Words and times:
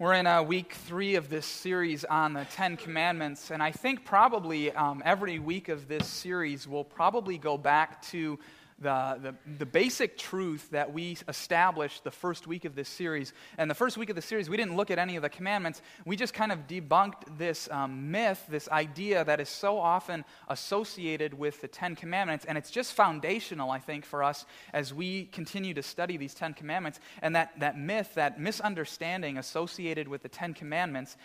We're 0.00 0.14
in 0.14 0.26
uh, 0.26 0.42
week 0.42 0.72
three 0.72 1.14
of 1.14 1.28
this 1.28 1.46
series 1.46 2.04
on 2.04 2.32
the 2.32 2.44
Ten 2.46 2.76
Commandments, 2.76 3.52
and 3.52 3.62
I 3.62 3.70
think 3.70 4.04
probably 4.04 4.72
um, 4.72 5.00
every 5.04 5.38
week 5.38 5.68
of 5.68 5.86
this 5.86 6.08
series 6.08 6.66
will 6.66 6.82
probably 6.82 7.38
go 7.38 7.56
back 7.56 8.02
to 8.06 8.40
the, 8.78 9.18
the, 9.22 9.34
the, 9.58 9.66
basic 9.66 10.18
truth 10.18 10.68
that 10.70 10.92
we 10.92 11.16
established 11.28 12.02
the 12.02 12.10
first 12.10 12.46
week 12.46 12.64
of 12.64 12.74
this 12.74 12.88
series. 12.88 13.32
And 13.56 13.70
the 13.70 13.74
first 13.74 13.96
week 13.96 14.10
of 14.10 14.16
the 14.16 14.22
series, 14.22 14.50
we 14.50 14.56
didn't 14.56 14.76
look 14.76 14.90
at 14.90 14.98
any 14.98 15.14
of 15.16 15.22
the 15.22 15.28
commandments. 15.28 15.80
We 16.04 16.16
just 16.16 16.34
kind 16.34 16.50
of 16.50 16.66
debunked 16.66 17.38
this 17.38 17.68
um, 17.70 18.10
myth, 18.10 18.44
this 18.48 18.68
idea 18.68 19.24
that 19.24 19.40
is 19.40 19.48
so 19.48 19.78
often 19.78 20.24
associated 20.48 21.34
with 21.34 21.60
the 21.60 21.68
Ten 21.68 21.94
Commandments. 21.94 22.44
And 22.46 22.58
it's 22.58 22.70
just 22.70 22.94
foundational, 22.94 23.70
I 23.70 23.78
think, 23.78 24.04
for 24.04 24.24
us 24.24 24.44
as 24.72 24.92
we 24.92 25.26
continue 25.26 25.74
to 25.74 25.82
study 25.82 26.16
these 26.16 26.34
Ten 26.34 26.52
Commandments. 26.52 26.98
And 27.22 27.36
that, 27.36 27.58
that 27.60 27.78
myth, 27.78 28.14
that 28.14 28.40
misunderstanding 28.40 29.38
associated 29.38 30.08
with 30.08 30.22
the 30.22 30.28
Ten 30.28 30.52
Commandments 30.52 31.16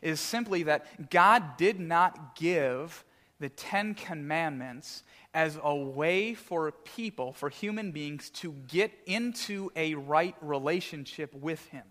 is 0.00 0.20
simply 0.20 0.64
that 0.64 1.10
God 1.10 1.56
did 1.56 1.78
not 1.80 2.36
give 2.36 3.04
the 3.40 3.48
Ten 3.48 3.94
Commandments 3.94 5.02
as 5.32 5.58
a 5.62 5.74
way 5.74 6.34
for 6.34 6.70
people, 6.70 7.32
for 7.32 7.48
human 7.48 7.90
beings, 7.90 8.30
to 8.30 8.52
get 8.68 8.92
into 9.06 9.70
a 9.74 9.94
right 9.94 10.36
relationship 10.40 11.34
with 11.34 11.64
Him. 11.66 11.84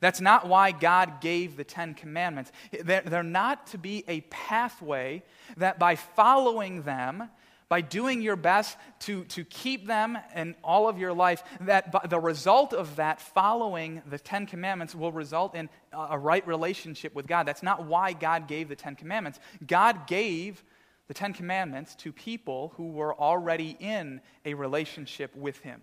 That's 0.00 0.20
not 0.20 0.48
why 0.48 0.72
God 0.72 1.20
gave 1.20 1.56
the 1.56 1.64
Ten 1.64 1.94
Commandments. 1.94 2.52
They're, 2.82 3.22
not 3.22 3.66
to 3.68 3.78
be 3.78 4.04
a 4.08 4.22
pathway 4.22 5.22
that 5.56 5.78
by 5.78 5.96
following 5.96 6.82
them, 6.82 7.28
by 7.72 7.80
doing 7.80 8.20
your 8.20 8.36
best 8.36 8.76
to, 8.98 9.24
to 9.24 9.46
keep 9.46 9.86
them 9.86 10.18
in 10.36 10.54
all 10.62 10.90
of 10.90 10.98
your 10.98 11.14
life, 11.14 11.42
that 11.62 12.10
the 12.10 12.20
result 12.20 12.74
of 12.74 12.96
that 12.96 13.18
following 13.18 14.02
the 14.10 14.18
Ten 14.18 14.44
Commandments 14.44 14.94
will 14.94 15.10
result 15.10 15.54
in 15.54 15.70
a 15.90 16.18
right 16.18 16.46
relationship 16.46 17.14
with 17.14 17.26
God. 17.26 17.46
That's 17.46 17.62
not 17.62 17.86
why 17.86 18.12
God 18.12 18.46
gave 18.46 18.68
the 18.68 18.76
Ten 18.76 18.94
Commandments. 18.94 19.40
God 19.66 20.06
gave 20.06 20.62
the 21.08 21.14
Ten 21.14 21.32
Commandments 21.32 21.94
to 21.94 22.12
people 22.12 22.74
who 22.76 22.90
were 22.90 23.18
already 23.18 23.74
in 23.80 24.20
a 24.44 24.52
relationship 24.52 25.34
with 25.34 25.56
Him. 25.60 25.80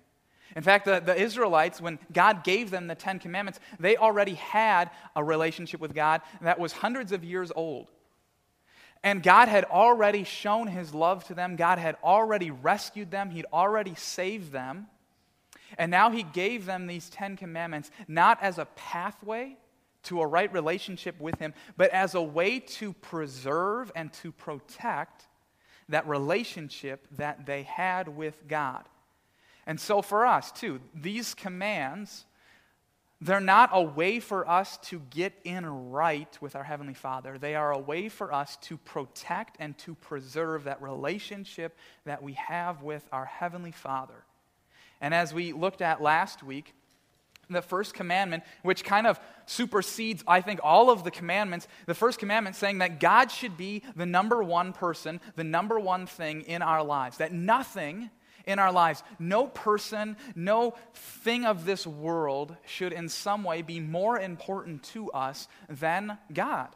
In 0.56 0.62
fact, 0.62 0.86
the, 0.86 1.00
the 1.00 1.20
Israelites, 1.20 1.82
when 1.82 1.98
God 2.14 2.44
gave 2.44 2.70
them 2.70 2.86
the 2.86 2.94
Ten 2.94 3.18
Commandments, 3.18 3.60
they 3.80 3.98
already 3.98 4.36
had 4.36 4.92
a 5.16 5.24
relationship 5.24 5.80
with 5.80 5.96
God 5.96 6.22
that 6.42 6.60
was 6.60 6.72
hundreds 6.72 7.12
of 7.12 7.24
years 7.24 7.52
old. 7.56 7.88
And 9.04 9.24
God 9.24 9.48
had 9.48 9.66
already 9.66 10.24
shown 10.24 10.68
his 10.68 10.94
love 10.94 11.24
to 11.26 11.34
them. 11.34 11.56
God 11.56 11.80
had 11.80 11.96
already 12.04 12.52
rescued 12.52 13.12
them. 13.12 13.30
He'd 13.30 13.46
already 13.54 13.96
saved 13.96 14.52
them. 14.52 14.88
And 15.78 15.92
now 15.92 16.10
he 16.10 16.24
gave 16.24 16.66
them 16.66 16.88
these 16.88 17.10
Ten 17.10 17.38
Commandments 17.38 17.92
not 18.08 18.40
as 18.42 18.58
a 18.58 18.66
pathway 18.66 19.58
to 20.04 20.22
a 20.22 20.28
right 20.28 20.52
relationship 20.54 21.20
with 21.20 21.40
Him, 21.40 21.54
but 21.78 21.92
as 21.92 22.16
a 22.16 22.22
way 22.22 22.60
to 22.60 22.94
preserve 22.94 23.92
and 23.96 24.12
to 24.14 24.32
protect 24.32 25.28
that 25.90 26.08
relationship 26.08 27.08
that 27.18 27.46
they 27.46 27.64
had 27.64 28.08
with 28.08 28.48
God. 28.48 28.86
And 29.66 29.80
so 29.80 30.02
for 30.02 30.26
us, 30.26 30.52
too, 30.52 30.80
these 30.96 31.34
commands, 31.34 32.26
they're 33.22 33.42
not 33.42 33.72
a 33.74 33.82
way 33.82 34.20
for 34.20 34.50
us 34.50 34.78
to 34.78 35.00
get 35.10 35.34
in 35.44 35.66
right 35.92 36.38
with 36.40 36.56
our 36.56 36.64
Heavenly 36.64 36.94
Father. 36.94 37.38
They 37.38 37.56
are 37.56 37.72
a 37.72 37.78
way 37.78 38.08
for 38.08 38.34
us 38.34 38.58
to 38.62 38.78
protect 38.78 39.58
and 39.60 39.78
to 39.80 39.96
preserve 39.96 40.64
that 40.64 40.82
relationship 40.82 41.78
that 42.06 42.24
we 42.24 42.34
have 42.34 42.82
with 42.82 43.06
our 43.12 43.26
Heavenly 43.26 43.74
Father. 43.74 44.24
And 45.02 45.14
as 45.14 45.34
we 45.34 45.52
looked 45.52 45.82
at 45.82 46.02
last 46.02 46.44
week, 46.44 46.74
the 47.50 47.62
first 47.62 47.94
commandment, 47.94 48.44
which 48.62 48.84
kind 48.84 49.08
of 49.08 49.20
supersedes, 49.48 50.24
I 50.28 50.42
think, 50.42 50.60
all 50.64 50.90
of 50.90 51.04
the 51.04 51.12
commandments. 51.12 51.68
The 51.88 51.96
first 51.96 52.20
commandment 52.20 52.56
saying 52.56 52.78
that 52.78 53.00
God 53.00 53.32
should 53.32 53.58
be 53.58 53.82
the 53.96 54.06
number 54.06 54.44
one 54.44 54.72
person, 54.72 55.20
the 55.36 55.44
number 55.44 55.80
one 55.80 56.06
thing 56.06 56.42
in 56.42 56.62
our 56.62 56.84
lives. 56.84 57.18
That 57.18 57.34
nothing 57.34 58.12
in 58.46 58.60
our 58.60 58.72
lives, 58.72 59.04
no 59.20 59.48
person, 59.48 60.18
no 60.36 60.76
thing 60.94 61.46
of 61.46 61.66
this 61.66 61.86
world 61.86 62.56
should 62.66 62.94
in 62.94 63.10
some 63.10 63.44
way 63.44 63.62
be 63.62 63.80
more 63.80 64.20
important 64.20 64.84
to 64.84 65.12
us 65.12 65.48
than 65.68 66.18
God. 66.32 66.70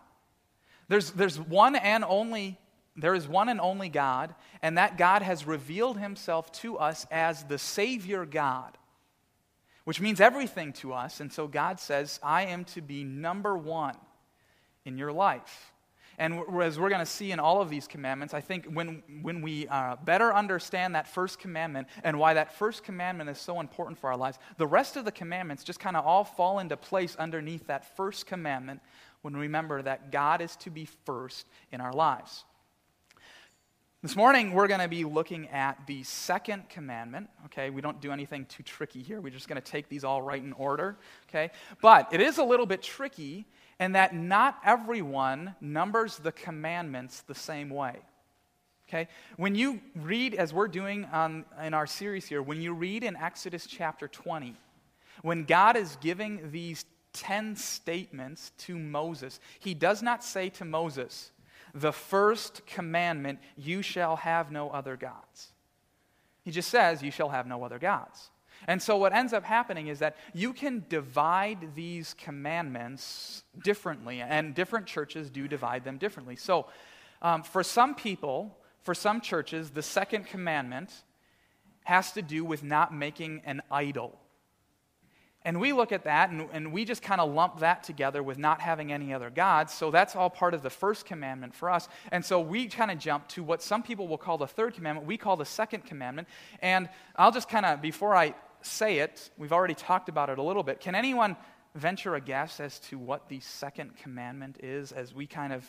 There's, 0.88 1.12
there's 1.12 1.40
one 1.40 1.76
and 1.76 2.04
only 2.04 2.60
there 2.96 3.16
is 3.16 3.28
one 3.28 3.50
and 3.50 3.60
only 3.60 3.90
God, 3.90 4.36
and 4.62 4.78
that 4.78 5.00
God 5.00 5.24
has 5.24 5.48
revealed 5.48 5.98
himself 5.98 6.52
to 6.52 6.78
us 6.78 7.08
as 7.10 7.44
the 7.46 7.58
Savior 7.58 8.24
God 8.24 8.78
which 9.84 10.00
means 10.00 10.22
everything 10.22 10.74
to 10.74 10.94
us. 10.94 11.20
And 11.20 11.32
so 11.32 11.48
God 11.48 11.80
says, 11.80 12.20
I 12.24 12.46
am 12.46 12.66
to 12.66 12.82
be 12.82 13.04
number 13.04 13.58
one 13.58 13.98
in 14.86 14.98
your 14.98 15.12
life. 15.12 15.73
And 16.18 16.42
as 16.62 16.80
we're 16.80 16.90
going 16.90 17.00
to 17.00 17.06
see 17.06 17.32
in 17.32 17.40
all 17.40 17.62
of 17.62 17.70
these 17.70 17.88
commandments, 17.88 18.34
I 18.34 18.42
think 18.42 18.66
when, 18.66 19.02
when 19.22 19.42
we 19.42 19.68
uh, 19.68 19.96
better 20.04 20.34
understand 20.34 20.96
that 20.96 21.08
first 21.08 21.40
commandment 21.40 21.88
and 22.04 22.20
why 22.20 22.36
that 22.36 22.54
first 22.54 22.84
commandment 22.84 23.30
is 23.30 23.40
so 23.40 23.60
important 23.60 23.98
for 23.98 24.12
our 24.12 24.18
lives, 24.18 24.38
the 24.58 24.68
rest 24.68 24.96
of 24.96 25.06
the 25.06 25.12
commandments 25.12 25.64
just 25.64 25.80
kind 25.80 25.98
of 25.98 26.06
all 26.06 26.24
fall 26.24 26.60
into 26.60 26.78
place 26.78 27.16
underneath 27.16 27.68
that 27.68 27.96
first 27.98 28.28
commandment 28.28 28.82
when 29.22 29.34
we 29.34 29.42
remember 29.42 29.82
that 29.82 30.12
God 30.12 30.42
is 30.42 30.56
to 30.58 30.70
be 30.70 30.86
first 31.06 31.48
in 31.72 31.82
our 31.82 31.94
lives. 31.94 32.46
This 34.04 34.18
morning, 34.18 34.52
we're 34.52 34.68
going 34.68 34.82
to 34.82 34.90
be 34.90 35.06
looking 35.06 35.48
at 35.48 35.88
the 35.88 36.04
second 36.04 36.68
commandment. 36.68 37.30
Okay, 37.46 37.70
we 37.70 37.80
don't 37.80 38.02
do 38.02 38.12
anything 38.12 38.46
too 38.48 38.62
tricky 38.62 39.02
here. 39.02 39.22
We're 39.22 39.30
just 39.30 39.48
going 39.48 39.62
to 39.62 39.72
take 39.72 39.88
these 39.88 40.04
all 40.04 40.22
right 40.22 40.44
in 40.44 40.52
order. 40.52 40.98
Okay, 41.30 41.52
but 41.82 42.14
it 42.14 42.20
is 42.20 42.38
a 42.38 42.44
little 42.44 42.66
bit 42.66 42.82
tricky 42.82 43.46
in 43.80 43.94
that 43.94 44.16
not 44.16 44.58
everyone 44.66 45.56
numbers 45.62 46.18
the 46.18 46.32
commandments 46.32 47.22
the 47.22 47.36
same 47.36 47.70
way. 47.70 47.98
Okay, 48.88 49.08
when 49.38 49.56
you 49.56 49.82
read, 49.96 50.36
as 50.36 50.54
we're 50.54 50.68
doing 50.68 51.06
on, 51.06 51.46
in 51.64 51.74
our 51.74 51.88
series 51.88 52.28
here, 52.28 52.42
when 52.42 52.62
you 52.62 52.74
read 52.74 53.04
in 53.04 53.16
Exodus 53.16 53.66
chapter 53.66 54.08
20, 54.08 54.56
when 55.22 55.46
God 55.46 55.76
is 55.78 55.98
giving 56.02 56.52
these 56.52 56.86
10 57.14 57.56
statements 57.56 58.52
to 58.60 58.78
Moses, 58.78 59.40
he 59.60 59.74
does 59.74 60.04
not 60.04 60.24
say 60.24 60.50
to 60.50 60.66
Moses, 60.66 61.32
the 61.74 61.92
first 61.94 62.66
commandment, 62.68 63.40
you 63.58 63.82
shall 63.82 64.18
have 64.18 64.52
no 64.52 64.70
other 64.70 64.96
gods. 64.96 65.54
He 66.44 66.52
just 66.52 66.70
says, 66.70 67.02
you 67.02 67.10
shall 67.10 67.30
have 67.30 67.48
no 67.48 67.64
other 67.64 67.80
gods. 67.80 68.30
And 68.68 68.82
so, 68.82 68.98
what 68.98 69.14
ends 69.14 69.34
up 69.34 69.44
happening 69.44 69.88
is 69.88 70.00
that 70.00 70.16
you 70.34 70.54
can 70.54 70.86
divide 70.90 71.76
these 71.76 72.14
commandments 72.16 73.44
differently, 73.64 74.22
and 74.22 74.56
different 74.56 74.86
churches 74.86 75.30
do 75.30 75.48
divide 75.48 75.84
them 75.84 75.98
differently. 75.98 76.36
So, 76.36 76.68
um, 77.22 77.44
for 77.44 77.64
some 77.64 77.96
people, 77.96 78.58
for 78.84 78.94
some 78.94 79.22
churches, 79.22 79.72
the 79.72 79.82
second 79.82 80.26
commandment 80.26 80.92
has 81.86 82.12
to 82.14 82.22
do 82.22 82.46
with 82.46 82.64
not 82.64 82.94
making 82.94 83.42
an 83.46 83.62
idol. 83.72 84.20
And 85.46 85.60
we 85.60 85.74
look 85.74 85.92
at 85.92 86.06
that 86.06 86.30
and, 86.30 86.48
and 86.54 86.72
we 86.72 86.86
just 86.86 87.02
kind 87.02 87.20
of 87.20 87.34
lump 87.34 87.60
that 87.60 87.84
together 87.84 88.24
with 88.24 88.38
not 88.38 88.62
having 88.62 88.94
any 88.94 89.14
other 89.14 89.30
gods. 89.30 89.74
So 89.74 89.92
that's 89.92 90.16
all 90.16 90.30
part 90.30 90.54
of 90.54 90.64
the 90.64 90.70
first 90.70 91.06
commandment 91.06 91.54
for 91.54 91.70
us. 91.70 91.90
And 92.12 92.24
so 92.24 92.40
we 92.40 92.68
kind 92.68 92.92
of 92.92 92.98
jump 92.98 93.28
to 93.30 93.44
what 93.44 93.62
some 93.62 93.84
people 93.84 94.08
will 94.08 94.18
call 94.18 94.38
the 94.38 94.48
third 94.48 94.74
commandment, 94.74 95.06
we 95.06 95.18
call 95.18 95.36
the 95.36 95.46
second 95.46 95.86
commandment. 95.86 96.30
And 96.62 96.88
I'll 97.18 97.32
just 97.32 97.50
kind 97.50 97.66
of, 97.66 97.82
before 97.82 98.16
I 98.16 98.36
say 98.64 99.00
it, 99.00 99.30
we've 99.38 99.54
already 99.54 99.76
talked 99.76 100.10
about 100.10 100.30
it 100.30 100.40
a 100.40 100.44
little 100.44 100.64
bit. 100.64 100.80
Can 100.80 100.96
anyone 100.96 101.36
venture 101.76 102.16
a 102.16 102.22
guess 102.22 102.60
as 102.60 102.80
to 102.80 102.98
what 102.98 103.30
the 103.30 103.40
second 103.40 103.98
commandment 103.98 104.60
is 104.64 104.92
as 104.92 105.14
we 105.14 105.28
kind 105.28 105.54
of 105.54 105.66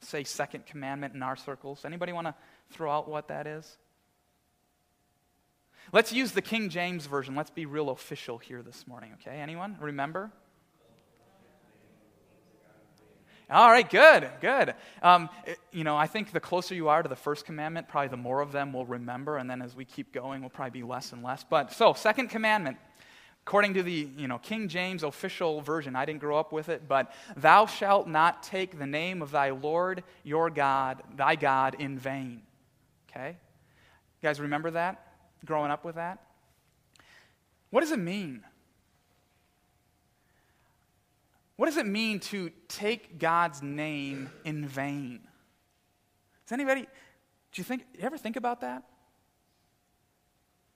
say 0.00 0.24
second 0.24 0.66
commandment 0.66 1.14
in 1.14 1.22
our 1.22 1.36
circles? 1.36 1.84
Anybody 1.84 2.12
want 2.12 2.26
to 2.26 2.34
throw 2.70 2.90
out 2.90 3.08
what 3.08 3.28
that 3.28 3.46
is? 3.46 3.76
Let's 5.92 6.12
use 6.12 6.32
the 6.32 6.42
King 6.42 6.68
James 6.68 7.06
Version. 7.06 7.34
Let's 7.36 7.50
be 7.50 7.64
real 7.64 7.90
official 7.90 8.38
here 8.38 8.62
this 8.62 8.86
morning, 8.88 9.12
okay? 9.20 9.38
Anyone 9.38 9.76
remember? 9.80 10.32
All 13.48 13.70
right, 13.70 13.88
good, 13.88 14.28
good. 14.40 14.74
Um, 15.02 15.28
it, 15.46 15.58
you 15.70 15.84
know, 15.84 15.96
I 15.96 16.06
think 16.08 16.32
the 16.32 16.40
closer 16.40 16.74
you 16.74 16.88
are 16.88 17.02
to 17.02 17.08
the 17.08 17.16
first 17.16 17.44
commandment, 17.44 17.88
probably 17.88 18.08
the 18.08 18.16
more 18.16 18.40
of 18.40 18.50
them 18.50 18.72
we'll 18.72 18.86
remember, 18.86 19.36
and 19.36 19.48
then 19.48 19.62
as 19.62 19.76
we 19.76 19.84
keep 19.84 20.12
going, 20.12 20.40
we'll 20.40 20.50
probably 20.50 20.80
be 20.80 20.86
less 20.86 21.12
and 21.12 21.22
less. 21.22 21.44
But 21.48 21.72
so, 21.72 21.92
second 21.92 22.28
commandment, 22.28 22.76
according 23.46 23.74
to 23.74 23.82
the 23.84 24.08
you 24.16 24.26
know 24.26 24.38
King 24.38 24.68
James 24.68 25.04
official 25.04 25.60
version, 25.60 25.94
I 25.94 26.04
didn't 26.04 26.20
grow 26.20 26.38
up 26.38 26.52
with 26.52 26.68
it, 26.68 26.88
but 26.88 27.12
thou 27.36 27.66
shalt 27.66 28.08
not 28.08 28.42
take 28.42 28.78
the 28.78 28.86
name 28.86 29.22
of 29.22 29.30
thy 29.30 29.50
Lord 29.50 30.02
your 30.24 30.50
God, 30.50 31.02
thy 31.14 31.36
God, 31.36 31.76
in 31.78 31.98
vain. 31.98 32.42
Okay, 33.10 33.28
you 33.30 34.28
guys 34.28 34.40
remember 34.40 34.72
that? 34.72 35.06
growing 35.46 35.70
up 35.70 35.84
with 35.84 35.94
that? 35.94 36.18
What 37.70 37.80
does 37.80 37.92
it 37.92 37.98
mean? 37.98 38.42
What 41.56 41.66
does 41.66 41.76
it 41.76 41.86
mean 41.86 42.20
to 42.20 42.50
take 42.68 43.18
God's 43.18 43.62
name 43.62 44.30
in 44.44 44.66
vain? 44.66 45.20
Does 46.44 46.52
anybody, 46.52 46.82
do 46.82 46.88
you 47.54 47.64
think, 47.64 47.86
you 47.98 48.04
ever 48.04 48.18
think 48.18 48.36
about 48.36 48.60
that? 48.60 48.84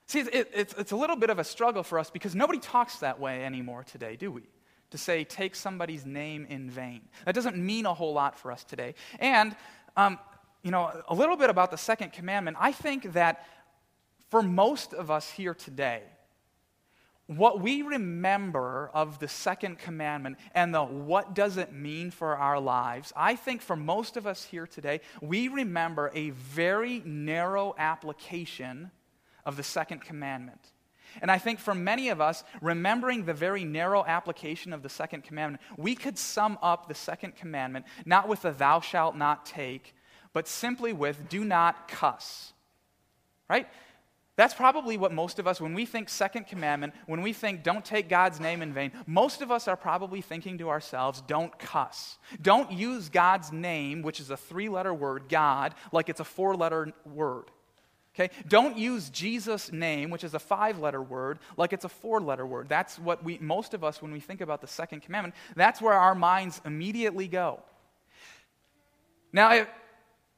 See, 0.06 0.20
it, 0.20 0.50
it's, 0.54 0.74
it's 0.74 0.92
a 0.92 0.96
little 0.96 1.16
bit 1.16 1.30
of 1.30 1.38
a 1.38 1.44
struggle 1.44 1.82
for 1.82 1.98
us 1.98 2.10
because 2.10 2.34
nobody 2.34 2.58
talks 2.58 2.96
that 2.98 3.20
way 3.20 3.44
anymore 3.44 3.84
today, 3.84 4.16
do 4.16 4.32
we? 4.32 4.42
to 4.90 4.98
say 4.98 5.24
take 5.24 5.54
somebody's 5.54 6.04
name 6.04 6.46
in 6.48 6.70
vain. 6.70 7.02
That 7.24 7.34
doesn't 7.34 7.56
mean 7.56 7.86
a 7.86 7.94
whole 7.94 8.12
lot 8.12 8.38
for 8.38 8.52
us 8.52 8.64
today. 8.64 8.94
And, 9.18 9.56
um, 9.96 10.18
you 10.62 10.70
know, 10.70 11.02
a 11.08 11.14
little 11.14 11.36
bit 11.36 11.50
about 11.50 11.70
the 11.70 11.78
second 11.78 12.12
commandment. 12.12 12.56
I 12.60 12.72
think 12.72 13.12
that 13.12 13.46
for 14.28 14.42
most 14.42 14.92
of 14.92 15.10
us 15.10 15.30
here 15.30 15.54
today, 15.54 16.02
what 17.36 17.60
we 17.60 17.82
remember 17.82 18.90
of 18.92 19.20
the 19.20 19.28
second 19.28 19.78
commandment 19.78 20.36
and 20.52 20.74
the 20.74 20.82
what 20.82 21.32
does 21.32 21.58
it 21.58 21.72
mean 21.72 22.10
for 22.10 22.36
our 22.36 22.58
lives, 22.58 23.12
I 23.14 23.36
think 23.36 23.62
for 23.62 23.76
most 23.76 24.16
of 24.16 24.26
us 24.26 24.42
here 24.42 24.66
today, 24.66 25.00
we 25.22 25.46
remember 25.46 26.10
a 26.12 26.30
very 26.30 27.02
narrow 27.04 27.72
application 27.78 28.90
of 29.46 29.56
the 29.56 29.62
second 29.62 30.00
commandment. 30.00 30.72
And 31.22 31.30
I 31.30 31.38
think 31.38 31.60
for 31.60 31.72
many 31.72 32.08
of 32.08 32.20
us, 32.20 32.42
remembering 32.60 33.24
the 33.24 33.34
very 33.34 33.64
narrow 33.64 34.04
application 34.04 34.72
of 34.72 34.82
the 34.82 34.88
second 34.88 35.22
commandment, 35.22 35.62
we 35.76 35.94
could 35.94 36.18
sum 36.18 36.58
up 36.60 36.88
the 36.88 36.94
second 36.94 37.36
commandment 37.36 37.86
not 38.04 38.26
with 38.26 38.44
a 38.44 38.50
thou 38.50 38.80
shalt 38.80 39.16
not 39.16 39.46
take, 39.46 39.94
but 40.32 40.48
simply 40.48 40.92
with 40.92 41.28
do 41.28 41.44
not 41.44 41.86
cuss. 41.86 42.52
Right? 43.48 43.68
That's 44.36 44.54
probably 44.54 44.96
what 44.96 45.12
most 45.12 45.38
of 45.38 45.46
us, 45.46 45.60
when 45.60 45.74
we 45.74 45.84
think 45.84 46.08
second 46.08 46.46
commandment, 46.46 46.94
when 47.06 47.20
we 47.20 47.32
think 47.32 47.62
don't 47.62 47.84
take 47.84 48.08
God's 48.08 48.40
name 48.40 48.62
in 48.62 48.72
vain, 48.72 48.92
most 49.06 49.42
of 49.42 49.50
us 49.50 49.68
are 49.68 49.76
probably 49.76 50.22
thinking 50.22 50.56
to 50.58 50.70
ourselves, 50.70 51.22
don't 51.26 51.56
cuss. 51.58 52.16
Don't 52.40 52.72
use 52.72 53.08
God's 53.08 53.52
name, 53.52 54.02
which 54.02 54.20
is 54.20 54.30
a 54.30 54.36
three 54.36 54.68
letter 54.68 54.94
word, 54.94 55.24
God, 55.28 55.74
like 55.92 56.08
it's 56.08 56.20
a 56.20 56.24
four 56.24 56.56
letter 56.56 56.92
word. 57.04 57.50
Okay? 58.14 58.34
Don't 58.48 58.76
use 58.76 59.08
Jesus' 59.10 59.72
name, 59.72 60.10
which 60.10 60.24
is 60.24 60.34
a 60.34 60.38
five 60.38 60.78
letter 60.78 61.02
word, 61.02 61.38
like 61.56 61.72
it's 61.72 61.84
a 61.84 61.88
four 61.88 62.20
letter 62.20 62.46
word. 62.46 62.68
That's 62.68 62.98
what 62.98 63.22
we, 63.22 63.38
most 63.38 63.74
of 63.74 63.84
us, 63.84 64.02
when 64.02 64.12
we 64.12 64.20
think 64.20 64.40
about 64.40 64.60
the 64.60 64.66
second 64.66 65.02
commandment, 65.02 65.34
that's 65.54 65.80
where 65.80 65.94
our 65.94 66.14
minds 66.14 66.60
immediately 66.64 67.28
go. 67.28 67.60
Now, 69.32 69.66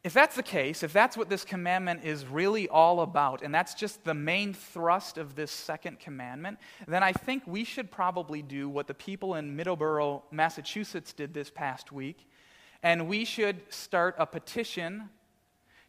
if 0.04 0.12
that's 0.12 0.34
the 0.34 0.43
case, 0.43 0.82
if 0.82 0.93
that's 0.93 1.16
what 1.16 1.28
this 1.28 1.44
commandment 1.44 2.04
is 2.04 2.26
really 2.26 2.69
all 2.69 3.00
about, 3.02 3.43
and 3.43 3.54
that's 3.54 3.72
just 3.72 4.02
the 4.02 4.14
main 4.14 4.52
thrust 4.52 5.16
of 5.16 5.37
this 5.37 5.52
second 5.52 6.00
commandment, 6.00 6.58
then 6.88 7.04
I 7.04 7.12
think 7.12 7.44
we 7.46 7.62
should 7.62 7.88
probably 7.88 8.43
do 8.43 8.69
what 8.69 8.88
the 8.88 8.94
people 8.94 9.37
in 9.37 9.56
Middleborough, 9.56 10.22
Massachusetts 10.32 11.12
did 11.12 11.32
this 11.32 11.50
past 11.50 11.93
week, 11.93 12.28
and 12.82 13.06
we 13.06 13.25
should 13.25 13.60
start 13.72 14.16
a 14.19 14.26
petition 14.26 15.08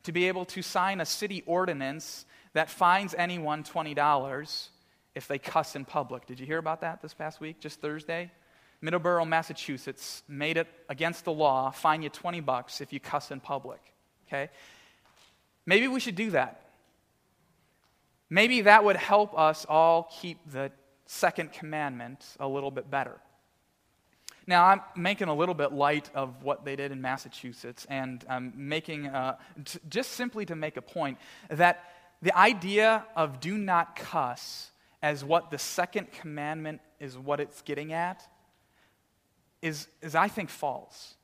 to 0.04 0.12
be 0.12 0.28
able 0.28 0.46
to 0.46 0.62
sign 0.62 1.02
a 1.02 1.06
city 1.06 1.42
ordinance 1.48 2.28
that 2.54 2.70
fines 2.70 3.16
anyone 3.18 3.64
$20 3.64 4.68
if 5.16 5.28
they 5.28 5.40
cuss 5.40 5.76
in 5.76 5.86
public. 5.86 6.28
Did 6.28 6.40
you 6.40 6.46
hear 6.46 6.60
about 6.60 6.82
that 6.82 7.02
this 7.02 7.16
past 7.16 7.42
week, 7.42 7.60
just 7.60 7.82
Thursday? 7.82 8.32
Middleborough, 8.84 9.28
Massachusetts 9.28 10.22
made 10.28 10.58
it 10.58 10.68
against 10.88 11.26
the 11.26 11.32
law, 11.32 11.72
fine 11.72 12.04
you 12.04 12.10
20 12.10 12.42
bucks 12.42 12.80
if 12.80 12.94
you 12.94 13.00
cuss 13.00 13.32
in 13.32 13.40
public 13.40 13.93
okay? 14.28 14.50
Maybe 15.66 15.88
we 15.88 16.00
should 16.00 16.16
do 16.16 16.32
that. 16.32 16.62
Maybe 18.30 18.62
that 18.62 18.84
would 18.84 18.96
help 18.96 19.38
us 19.38 19.66
all 19.70 20.10
keep 20.20 20.40
the 20.52 20.72
second 21.06 21.54
commandment 21.54 22.26
a 22.40 22.48
little 22.48 22.72
bit 22.72 22.90
better. 22.90 23.20
Now, 24.46 24.66
I'm 24.66 24.82
making 24.96 25.30
a 25.30 25.34
little 25.34 25.56
bit 25.56 25.72
light 25.72 26.10
of 26.14 26.44
what 26.44 26.66
they 26.66 26.76
did 26.76 26.92
in 26.92 27.02
Massachusetts, 27.02 27.86
and 27.90 28.26
I'm 28.28 28.52
making, 28.56 29.08
uh, 29.08 29.38
t- 29.64 29.80
just 29.88 30.12
simply 30.12 30.46
to 30.48 30.56
make 30.56 30.76
a 30.76 30.82
point, 30.82 31.18
that 31.50 31.94
the 32.22 32.38
idea 32.38 33.06
of 33.16 33.40
do 33.40 33.58
not 33.58 33.96
cuss 33.96 34.72
as 35.02 35.24
what 35.24 35.52
the 35.52 35.58
second 35.58 36.12
commandment 36.12 36.82
is 37.00 37.18
what 37.18 37.40
it's 37.40 37.62
getting 37.62 37.94
at 37.94 38.28
is, 39.62 39.88
is 40.02 40.16
I 40.16 40.28
think, 40.28 40.50
false. 40.50 41.16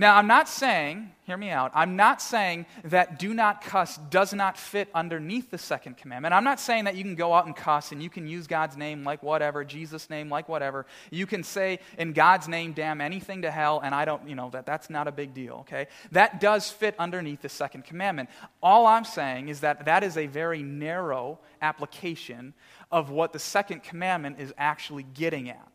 Now, 0.00 0.14
I'm 0.14 0.28
not 0.28 0.48
saying, 0.48 1.10
hear 1.24 1.36
me 1.36 1.50
out, 1.50 1.72
I'm 1.74 1.96
not 1.96 2.22
saying 2.22 2.66
that 2.84 3.18
do 3.18 3.34
not 3.34 3.62
cuss 3.62 3.98
does 4.10 4.32
not 4.32 4.56
fit 4.56 4.88
underneath 4.94 5.50
the 5.50 5.58
second 5.58 5.96
commandment. 5.96 6.32
I'm 6.32 6.44
not 6.44 6.60
saying 6.60 6.84
that 6.84 6.94
you 6.94 7.02
can 7.02 7.16
go 7.16 7.34
out 7.34 7.46
and 7.46 7.56
cuss 7.56 7.90
and 7.90 8.00
you 8.00 8.08
can 8.08 8.28
use 8.28 8.46
God's 8.46 8.76
name 8.76 9.02
like 9.02 9.24
whatever, 9.24 9.64
Jesus' 9.64 10.08
name 10.08 10.28
like 10.28 10.48
whatever. 10.48 10.86
You 11.10 11.26
can 11.26 11.42
say 11.42 11.80
in 11.98 12.12
God's 12.12 12.46
name, 12.46 12.74
damn 12.74 13.00
anything 13.00 13.42
to 13.42 13.50
hell, 13.50 13.80
and 13.82 13.92
I 13.92 14.04
don't, 14.04 14.28
you 14.28 14.36
know, 14.36 14.50
that 14.50 14.66
that's 14.66 14.88
not 14.88 15.08
a 15.08 15.12
big 15.12 15.34
deal, 15.34 15.54
okay? 15.62 15.88
That 16.12 16.40
does 16.40 16.70
fit 16.70 16.94
underneath 16.96 17.42
the 17.42 17.48
second 17.48 17.84
commandment. 17.84 18.30
All 18.62 18.86
I'm 18.86 19.04
saying 19.04 19.48
is 19.48 19.60
that 19.60 19.86
that 19.86 20.04
is 20.04 20.16
a 20.16 20.28
very 20.28 20.62
narrow 20.62 21.40
application 21.60 22.54
of 22.92 23.10
what 23.10 23.32
the 23.32 23.40
second 23.40 23.82
commandment 23.82 24.38
is 24.38 24.54
actually 24.56 25.02
getting 25.02 25.50
at. 25.50 25.72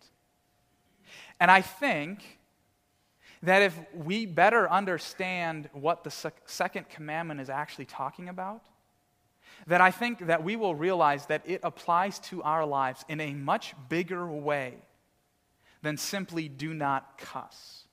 And 1.41 1.51
I 1.51 1.59
think 1.59 2.39
that 3.44 3.62
if 3.62 3.78
we 3.94 4.25
better 4.25 4.69
understand 4.72 5.69
what 5.74 6.04
the 6.04 6.10
sec- 6.10 6.50
second 6.50 6.90
commandment 6.90 7.42
is 7.42 7.50
actually 7.50 7.86
talking 7.86 8.30
about, 8.30 8.63
that 9.68 9.81
I 9.81 9.92
think 9.92 10.28
that 10.28 10.44
we 10.44 10.56
will 10.56 10.74
realize 10.74 11.25
that 11.28 11.44
it 11.45 11.60
applies 11.62 12.19
to 12.19 12.42
our 12.44 12.66
lives 12.66 13.04
in 13.07 13.19
a 13.19 13.34
much 13.34 13.75
bigger 13.90 14.25
way 14.25 14.75
than 15.81 15.98
simply 15.98 16.48
do 16.48 16.74
not 16.74 17.18
cuss. 17.18 17.84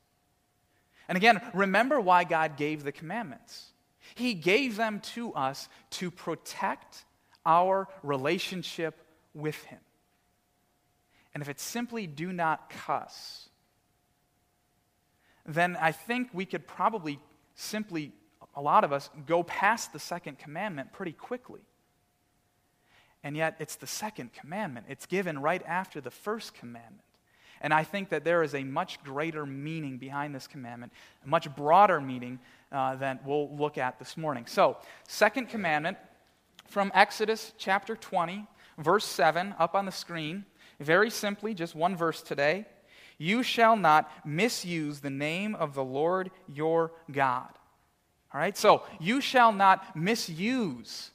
And 1.09 1.17
again, 1.17 1.41
remember 1.53 2.01
why 2.01 2.23
God 2.23 2.57
gave 2.57 2.85
the 2.85 2.93
commandments. 2.93 3.73
He 4.15 4.35
gave 4.35 4.77
them 4.77 5.01
to 5.15 5.35
us 5.35 5.69
to 5.91 6.13
protect 6.13 7.05
our 7.45 7.89
relationship 8.05 9.05
with 9.35 9.61
Him. 9.65 9.81
And 11.35 11.43
if 11.43 11.49
it's 11.49 11.63
simply 11.63 12.07
do 12.07 12.33
not 12.33 12.71
cuss, 12.71 13.50
then 15.55 15.77
I 15.81 15.93
think 15.93 16.31
we 16.33 16.45
could 16.45 16.67
probably 16.67 17.19
simply, 17.55 18.13
a 18.55 18.63
lot 18.63 18.85
of 18.85 18.93
us, 18.93 19.11
go 19.27 19.43
past 19.43 19.93
the 19.93 19.99
second 19.99 20.39
commandment 20.39 20.93
pretty 20.93 21.13
quickly. 21.13 21.61
And 23.23 23.37
yet, 23.37 23.57
it's 23.59 23.77
the 23.77 23.87
second 23.87 24.33
commandment. 24.33 24.87
It's 24.89 25.07
given 25.07 25.41
right 25.41 25.63
after 25.67 26.01
the 26.01 26.11
first 26.11 26.55
commandment. 26.55 27.05
And 27.61 27.75
I 27.75 27.85
think 27.85 28.09
that 28.09 28.25
there 28.25 28.43
is 28.43 28.55
a 28.55 28.65
much 28.65 29.03
greater 29.03 29.45
meaning 29.45 29.99
behind 29.99 30.35
this 30.35 30.47
commandment, 30.47 30.93
a 31.23 31.29
much 31.29 31.55
broader 31.55 32.01
meaning 32.01 32.39
uh, 32.73 32.97
than 32.97 33.19
we'll 33.25 33.55
look 33.55 33.77
at 33.77 33.99
this 33.99 34.17
morning. 34.17 34.47
So, 34.47 34.79
second 35.07 35.51
commandment 35.51 35.99
from 36.69 36.91
Exodus 36.95 37.53
chapter 37.59 37.97
20, 37.97 38.47
verse 38.79 39.05
7, 39.05 39.55
up 39.59 39.75
on 39.75 39.85
the 39.85 39.93
screen. 39.93 40.47
Very 40.79 41.11
simply, 41.11 41.53
just 41.53 41.75
one 41.75 41.95
verse 41.95 42.23
today. 42.23 42.65
You 43.21 43.43
shall 43.43 43.77
not 43.77 44.11
misuse 44.25 45.01
the 45.01 45.11
name 45.11 45.55
of 45.55 45.75
the 45.75 45.85
Lord 45.85 46.31
your 46.51 46.91
God. 47.13 47.51
All 48.33 48.41
right? 48.41 48.57
So, 48.57 48.83
you 48.99 49.21
shall 49.21 49.53
not 49.53 49.95
misuse 49.95 51.11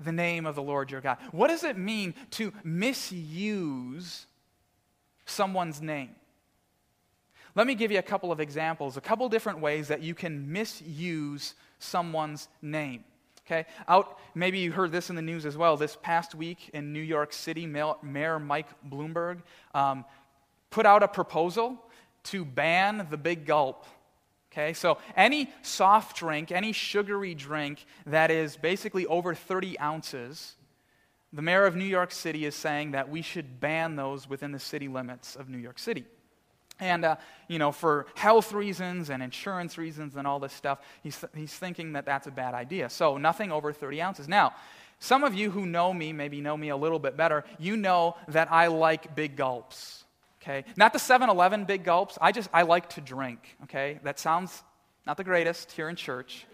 the 0.00 0.10
name 0.10 0.46
of 0.46 0.56
the 0.56 0.62
Lord 0.62 0.90
your 0.90 1.00
God. 1.00 1.18
What 1.30 1.46
does 1.46 1.62
it 1.62 1.78
mean 1.78 2.14
to 2.32 2.52
misuse 2.64 4.26
someone's 5.24 5.80
name? 5.80 6.10
Let 7.54 7.68
me 7.68 7.76
give 7.76 7.92
you 7.92 8.00
a 8.00 8.02
couple 8.02 8.32
of 8.32 8.40
examples, 8.40 8.96
a 8.96 9.00
couple 9.00 9.28
different 9.28 9.60
ways 9.60 9.86
that 9.88 10.02
you 10.02 10.16
can 10.16 10.50
misuse 10.50 11.54
someone's 11.78 12.48
name. 12.62 13.04
Okay, 13.46 13.66
out, 13.86 14.18
maybe 14.34 14.58
you 14.58 14.72
heard 14.72 14.90
this 14.90 15.10
in 15.10 15.16
the 15.16 15.22
news 15.22 15.46
as 15.46 15.56
well. 15.56 15.76
This 15.76 15.96
past 16.00 16.34
week 16.34 16.70
in 16.74 16.92
New 16.92 17.00
York 17.00 17.32
City, 17.32 17.66
Mayor 17.66 18.38
Mike 18.40 18.68
Bloomberg 18.88 19.42
um, 19.72 20.04
put 20.72 20.86
out 20.86 21.04
a 21.04 21.08
proposal 21.08 21.78
to 22.24 22.44
ban 22.44 23.06
the 23.10 23.16
big 23.16 23.46
gulp. 23.46 23.84
Okay, 24.50 24.72
so 24.72 24.98
any 25.16 25.48
soft 25.62 26.16
drink, 26.16 26.50
any 26.52 26.72
sugary 26.72 27.34
drink 27.34 27.84
that 28.04 28.30
is 28.30 28.56
basically 28.56 29.06
over 29.06 29.34
30 29.34 29.78
ounces, 29.80 30.56
the 31.32 31.40
mayor 31.40 31.64
of 31.64 31.74
New 31.74 31.86
York 31.86 32.10
City 32.12 32.44
is 32.44 32.54
saying 32.54 32.90
that 32.90 33.08
we 33.08 33.22
should 33.22 33.60
ban 33.60 33.96
those 33.96 34.28
within 34.28 34.52
the 34.52 34.58
city 34.58 34.88
limits 34.88 35.36
of 35.36 35.48
New 35.48 35.56
York 35.56 35.78
City. 35.78 36.04
And, 36.80 37.04
uh, 37.04 37.16
you 37.48 37.58
know, 37.58 37.72
for 37.72 38.06
health 38.14 38.52
reasons 38.52 39.08
and 39.08 39.22
insurance 39.22 39.78
reasons 39.78 40.16
and 40.16 40.26
all 40.26 40.38
this 40.38 40.52
stuff, 40.52 40.80
he's, 41.02 41.24
he's 41.34 41.54
thinking 41.54 41.94
that 41.94 42.04
that's 42.04 42.26
a 42.26 42.30
bad 42.30 42.54
idea. 42.54 42.90
So, 42.90 43.16
nothing 43.16 43.52
over 43.52 43.72
30 43.72 44.02
ounces. 44.02 44.28
Now, 44.28 44.54
some 44.98 45.24
of 45.24 45.34
you 45.34 45.50
who 45.50 45.64
know 45.64 45.94
me, 45.94 46.12
maybe 46.12 46.40
know 46.40 46.56
me 46.56 46.68
a 46.68 46.76
little 46.76 46.98
bit 46.98 47.16
better, 47.16 47.44
you 47.58 47.76
know 47.76 48.16
that 48.28 48.52
I 48.52 48.66
like 48.66 49.14
big 49.14 49.36
gulps 49.36 50.01
okay? 50.42 50.64
Not 50.76 50.92
the 50.92 50.98
7 50.98 51.30
Eleven 51.30 51.64
big 51.64 51.84
gulps. 51.84 52.18
I 52.20 52.32
just, 52.32 52.50
I 52.52 52.62
like 52.62 52.90
to 52.90 53.00
drink, 53.00 53.56
okay? 53.64 54.00
That 54.02 54.18
sounds 54.18 54.62
not 55.06 55.16
the 55.16 55.24
greatest 55.24 55.72
here 55.72 55.88
in 55.88 55.96
church. 55.96 56.46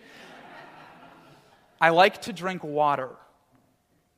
I 1.80 1.90
like 1.90 2.22
to 2.22 2.32
drink 2.32 2.64
water, 2.64 3.10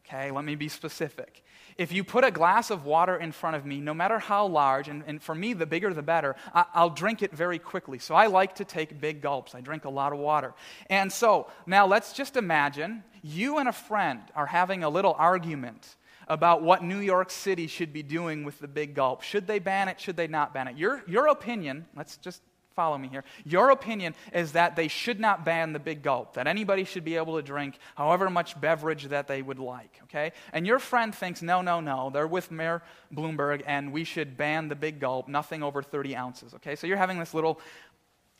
okay? 0.06 0.30
Let 0.30 0.44
me 0.44 0.54
be 0.54 0.68
specific. 0.68 1.44
If 1.76 1.92
you 1.92 2.04
put 2.04 2.24
a 2.24 2.30
glass 2.30 2.70
of 2.70 2.84
water 2.84 3.16
in 3.16 3.32
front 3.32 3.56
of 3.56 3.64
me, 3.64 3.80
no 3.80 3.94
matter 3.94 4.18
how 4.18 4.46
large, 4.46 4.88
and, 4.88 5.02
and 5.06 5.22
for 5.22 5.34
me, 5.34 5.52
the 5.52 5.66
bigger 5.66 5.94
the 5.94 6.02
better, 6.02 6.36
I, 6.54 6.64
I'll 6.74 6.90
drink 6.90 7.22
it 7.22 7.32
very 7.32 7.58
quickly. 7.58 7.98
So 7.98 8.14
I 8.14 8.26
like 8.26 8.56
to 8.56 8.64
take 8.64 9.00
big 9.00 9.22
gulps. 9.22 9.54
I 9.54 9.60
drink 9.60 9.84
a 9.84 9.90
lot 9.90 10.12
of 10.12 10.18
water. 10.18 10.52
And 10.88 11.12
so 11.12 11.48
now 11.66 11.86
let's 11.86 12.12
just 12.12 12.36
imagine 12.36 13.02
you 13.22 13.58
and 13.58 13.68
a 13.68 13.72
friend 13.72 14.20
are 14.34 14.46
having 14.46 14.82
a 14.82 14.90
little 14.90 15.14
argument 15.18 15.96
about 16.30 16.62
what 16.62 16.84
New 16.84 17.00
York 17.00 17.28
City 17.28 17.66
should 17.66 17.92
be 17.92 18.04
doing 18.04 18.44
with 18.44 18.60
the 18.60 18.68
big 18.68 18.94
gulp. 18.94 19.22
Should 19.22 19.48
they 19.48 19.58
ban 19.58 19.88
it? 19.88 20.00
Should 20.00 20.16
they 20.16 20.28
not 20.28 20.54
ban 20.54 20.68
it? 20.68 20.76
Your, 20.76 21.02
your 21.08 21.26
opinion, 21.26 21.86
let's 21.96 22.16
just 22.18 22.40
follow 22.76 22.96
me 22.96 23.08
here. 23.08 23.24
Your 23.44 23.70
opinion 23.70 24.14
is 24.32 24.52
that 24.52 24.76
they 24.76 24.86
should 24.86 25.18
not 25.18 25.44
ban 25.44 25.72
the 25.72 25.80
big 25.80 26.02
gulp, 26.04 26.34
that 26.34 26.46
anybody 26.46 26.84
should 26.84 27.04
be 27.04 27.16
able 27.16 27.34
to 27.34 27.42
drink 27.42 27.76
however 27.96 28.30
much 28.30 28.58
beverage 28.60 29.06
that 29.06 29.26
they 29.26 29.42
would 29.42 29.58
like, 29.58 29.98
okay? 30.04 30.30
And 30.52 30.64
your 30.64 30.78
friend 30.78 31.12
thinks, 31.12 31.42
no, 31.42 31.62
no, 31.62 31.80
no, 31.80 32.10
they're 32.10 32.28
with 32.28 32.52
Mayor 32.52 32.80
Bloomberg 33.12 33.62
and 33.66 33.92
we 33.92 34.04
should 34.04 34.36
ban 34.36 34.68
the 34.68 34.76
big 34.76 35.00
gulp, 35.00 35.26
nothing 35.26 35.64
over 35.64 35.82
30 35.82 36.14
ounces, 36.14 36.54
okay? 36.54 36.76
So 36.76 36.86
you're 36.86 36.96
having 36.96 37.18
this 37.18 37.34
little 37.34 37.60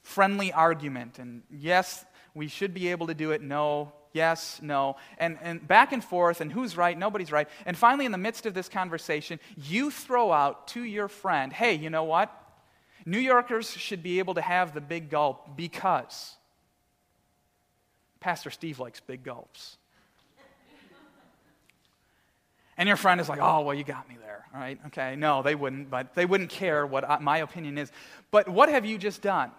friendly 0.02 0.52
argument, 0.52 1.18
and 1.18 1.42
yes, 1.50 2.04
we 2.34 2.46
should 2.46 2.72
be 2.72 2.88
able 2.88 3.08
to 3.08 3.14
do 3.14 3.32
it, 3.32 3.42
no, 3.42 3.92
yes, 4.12 4.60
no, 4.62 4.96
and, 5.18 5.38
and 5.42 5.66
back 5.66 5.92
and 5.92 6.02
forth, 6.02 6.40
and 6.40 6.52
who's 6.52 6.76
right, 6.76 6.98
nobody's 6.98 7.32
right. 7.32 7.48
And 7.66 7.76
finally, 7.76 8.06
in 8.06 8.12
the 8.12 8.18
midst 8.18 8.46
of 8.46 8.54
this 8.54 8.68
conversation, 8.68 9.40
you 9.56 9.90
throw 9.90 10.32
out 10.32 10.68
to 10.68 10.82
your 10.82 11.08
friend, 11.08 11.52
hey, 11.52 11.74
you 11.74 11.90
know 11.90 12.04
what? 12.04 12.34
New 13.06 13.18
Yorkers 13.18 13.70
should 13.70 14.02
be 14.02 14.18
able 14.18 14.34
to 14.34 14.42
have 14.42 14.74
the 14.74 14.80
big 14.80 15.10
gulp 15.10 15.56
because 15.56 16.36
Pastor 18.20 18.50
Steve 18.50 18.78
likes 18.78 19.00
big 19.00 19.22
gulps. 19.22 19.76
And 22.76 22.86
your 22.86 22.96
friend 22.96 23.20
is 23.20 23.28
like, 23.28 23.40
oh, 23.42 23.60
well, 23.60 23.74
you 23.74 23.84
got 23.84 24.08
me 24.08 24.16
there. 24.22 24.46
All 24.54 24.60
right, 24.60 24.78
okay. 24.86 25.14
No, 25.14 25.42
they 25.42 25.54
wouldn't, 25.54 25.90
but 25.90 26.14
they 26.14 26.24
wouldn't 26.24 26.48
care 26.48 26.86
what 26.86 27.20
my 27.20 27.38
opinion 27.38 27.76
is. 27.76 27.92
But 28.30 28.48
what 28.48 28.70
have 28.70 28.86
you 28.86 28.96
just 28.96 29.20
done? 29.20 29.50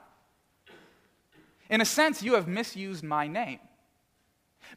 In 1.70 1.81
a 1.81 1.86
sense, 1.86 2.24
you 2.24 2.34
have 2.34 2.48
misused 2.48 3.03
my 3.03 3.27
name. 3.27 3.60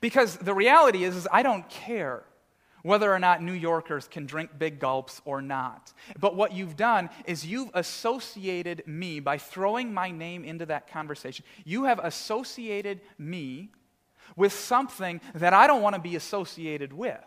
Because 0.01 0.37
the 0.37 0.55
reality 0.55 1.05
is, 1.05 1.17
is 1.17 1.29
I 1.31 1.43
don't 1.43 1.69
care 1.69 2.25
whether 2.83 3.11
or 3.11 3.19
not 3.19 3.43
New 3.43 3.53
Yorkers 3.53 4.07
can 4.09 4.27
drink 4.27 4.51
big 4.59 4.79
gulps 4.79 5.23
or 5.25 5.41
not. 5.41 5.93
But 6.21 6.37
what 6.37 6.53
you've 6.53 6.77
done 6.77 7.09
is 7.25 7.47
you've 7.47 7.71
associated 7.73 8.83
me 8.87 9.21
by 9.21 9.39
throwing 9.39 9.95
my 9.95 10.11
name 10.11 10.45
into 10.45 10.67
that 10.67 10.87
conversation. 10.91 11.47
You 11.65 11.85
have 11.85 11.99
associated 11.99 13.01
me 13.17 13.71
with 14.37 14.53
something 14.53 15.23
that 15.35 15.55
I 15.55 15.67
don't 15.67 15.81
want 15.81 15.95
to 15.95 16.01
be 16.01 16.15
associated 16.15 16.93
with. 16.93 17.19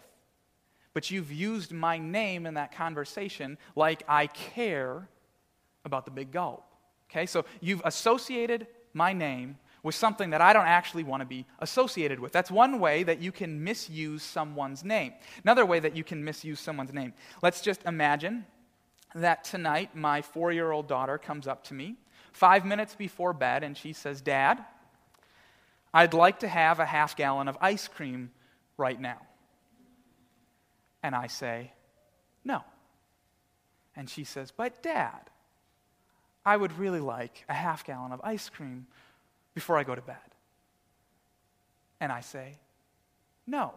But 0.93 1.09
you've 1.09 1.31
used 1.31 1.71
my 1.71 1.97
name 1.97 2.45
in 2.45 2.53
that 2.53 2.75
conversation 2.75 3.57
like 3.75 4.03
I 4.07 4.27
care 4.27 5.09
about 5.86 6.05
the 6.05 6.12
big 6.12 6.31
gulp. 6.31 6.65
Okay, 7.09 7.25
so 7.25 7.45
you've 7.62 7.81
associated 7.83 8.67
my 8.93 9.13
name 9.13 9.57
with 9.84 9.96
something 9.96 10.31
that 10.31 10.41
I 10.41 10.53
don't 10.53 10.65
actually 10.65 11.03
want 11.03 11.22
to 11.22 11.25
be 11.25 11.46
associated 11.60 12.19
with. 12.19 12.31
That's 12.31 12.51
one 12.51 12.79
way 12.79 13.03
that 13.03 13.22
you 13.22 13.31
can 13.31 13.63
misuse 13.63 14.24
someone's 14.24 14.84
name. 14.84 15.13
Another 15.43 15.65
way 15.65 15.79
that 15.79 15.96
you 15.96 16.03
can 16.03 16.24
misuse 16.24 16.60
someone's 16.60 16.93
name. 16.93 17.13
Let's 17.41 17.62
just 17.62 17.84
imagine 17.84 18.46
that 19.15 19.43
tonight 19.43 19.96
my 19.96 20.22
four 20.22 20.51
year 20.51 20.72
old 20.72 20.88
daughter 20.88 21.17
comes 21.17 21.48
up 21.48 21.63
to 21.65 21.74
me 21.74 21.96
five 22.31 22.65
minutes 22.65 22.96
before 22.96 23.34
bed 23.34 23.63
and 23.63 23.77
she 23.77 23.93
says, 23.93 24.22
Dad, 24.22 24.63
I'd 25.93 26.13
like 26.13 26.39
to 26.39 26.48
have 26.48 26.79
a 26.79 26.86
half 26.86 27.15
gallon 27.15 27.48
of 27.48 27.57
ice 27.62 27.88
cream 27.88 28.31
right 28.77 29.00
now. 29.00 29.22
And 31.01 31.15
I 31.15 31.27
say, 31.27 31.72
No. 32.43 32.63
And 33.96 34.10
she 34.10 34.24
says, 34.24 34.51
But, 34.55 34.84
Dad, 34.84 35.29
I 36.46 36.55
would 36.55 36.77
really 36.77 37.00
like 37.00 37.43
a 37.50 37.53
half 37.53 37.84
gallon 37.84 38.12
of 38.12 38.22
ice 38.24 38.50
cream 38.50 38.88
before 39.57 39.75
I 39.75 39.83
go 39.83 39.95
to 39.95 40.03
bed? 40.03 40.17
And 41.99 42.11
I 42.11 42.21
say, 42.21 42.59
No, 43.47 43.73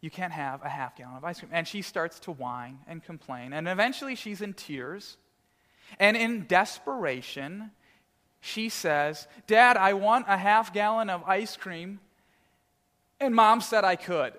you 0.00 0.10
can't 0.10 0.32
have 0.32 0.64
a 0.64 0.68
half 0.68 0.96
gallon 0.96 1.16
of 1.16 1.22
ice 1.22 1.38
cream. 1.38 1.52
And 1.54 1.68
she 1.68 1.80
starts 1.80 2.18
to 2.20 2.32
whine 2.32 2.80
and 2.88 3.00
complain. 3.00 3.52
And 3.52 3.68
eventually 3.68 4.16
she's 4.16 4.40
in 4.40 4.52
tears. 4.52 5.16
And 6.00 6.16
in 6.16 6.46
desperation, 6.48 7.70
she 8.40 8.68
says, 8.68 9.28
Dad, 9.46 9.76
I 9.76 9.92
want 9.92 10.26
a 10.26 10.36
half 10.36 10.74
gallon 10.74 11.08
of 11.08 11.22
ice 11.22 11.56
cream. 11.56 12.00
And 13.20 13.32
mom 13.32 13.60
said 13.60 13.84
I 13.84 13.94
could. 13.94 14.32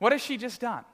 What 0.00 0.10
has 0.10 0.20
she 0.20 0.36
just 0.36 0.60
done? 0.60 0.84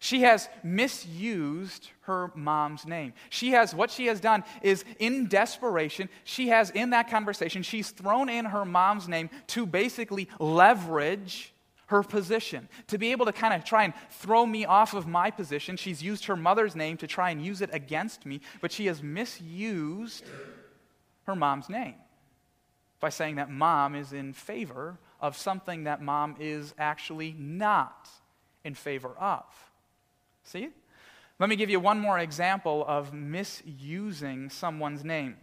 She 0.00 0.22
has 0.22 0.48
misused 0.62 1.90
her 2.02 2.30
mom's 2.34 2.86
name. 2.86 3.14
She 3.30 3.50
has, 3.50 3.74
what 3.74 3.90
she 3.90 4.06
has 4.06 4.20
done 4.20 4.44
is 4.62 4.84
in 5.00 5.26
desperation, 5.26 6.08
she 6.24 6.48
has 6.48 6.70
in 6.70 6.90
that 6.90 7.10
conversation, 7.10 7.62
she's 7.62 7.90
thrown 7.90 8.28
in 8.28 8.44
her 8.44 8.64
mom's 8.64 9.08
name 9.08 9.28
to 9.48 9.66
basically 9.66 10.28
leverage 10.38 11.52
her 11.86 12.02
position, 12.02 12.68
to 12.86 12.98
be 12.98 13.12
able 13.12 13.26
to 13.26 13.32
kind 13.32 13.54
of 13.54 13.64
try 13.64 13.82
and 13.82 13.94
throw 14.10 14.46
me 14.46 14.64
off 14.64 14.94
of 14.94 15.06
my 15.06 15.30
position. 15.30 15.76
She's 15.76 16.02
used 16.02 16.26
her 16.26 16.36
mother's 16.36 16.76
name 16.76 16.96
to 16.98 17.06
try 17.06 17.30
and 17.30 17.44
use 17.44 17.60
it 17.60 17.70
against 17.72 18.24
me, 18.24 18.40
but 18.60 18.70
she 18.70 18.86
has 18.86 19.02
misused 19.02 20.24
her 21.26 21.34
mom's 21.34 21.68
name 21.68 21.94
by 23.00 23.08
saying 23.08 23.36
that 23.36 23.50
mom 23.50 23.94
is 23.94 24.12
in 24.12 24.32
favor 24.32 24.98
of 25.20 25.36
something 25.36 25.84
that 25.84 26.02
mom 26.02 26.36
is 26.38 26.74
actually 26.78 27.34
not 27.38 28.08
in 28.64 28.74
favor 28.74 29.10
of. 29.18 29.44
See? 30.48 30.70
Let 31.38 31.50
me 31.50 31.56
give 31.56 31.68
you 31.68 31.78
one 31.78 32.00
more 32.00 32.18
example 32.18 32.82
of 32.88 33.12
misusing 33.12 34.48
someone's 34.48 35.04
name. 35.04 35.36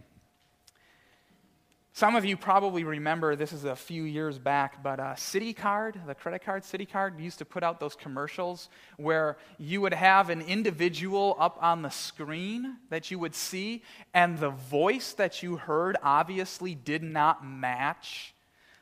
Some 1.92 2.16
of 2.16 2.24
you 2.24 2.36
probably 2.36 2.82
remember 2.82 3.36
this 3.36 3.52
is 3.52 3.64
a 3.64 3.76
few 3.76 4.02
years 4.02 4.38
back, 4.38 4.82
but 4.82 4.98
uh, 4.98 5.14
CitiCard, 5.14 6.06
the 6.06 6.14
credit 6.14 6.44
card, 6.44 6.64
CitiCard, 6.64 7.20
used 7.20 7.38
to 7.38 7.44
put 7.44 7.62
out 7.62 7.78
those 7.78 7.94
commercials 7.94 8.68
where 8.98 9.38
you 9.58 9.80
would 9.80 9.94
have 9.94 10.28
an 10.28 10.42
individual 10.42 11.36
up 11.38 11.56
on 11.62 11.82
the 11.82 11.88
screen 11.88 12.76
that 12.90 13.10
you 13.12 13.18
would 13.20 13.34
see, 13.34 13.82
and 14.12 14.38
the 14.38 14.50
voice 14.50 15.12
that 15.14 15.42
you 15.42 15.56
heard 15.56 15.96
obviously 16.02 16.74
did 16.74 17.02
not 17.02 17.46
match 17.46 18.34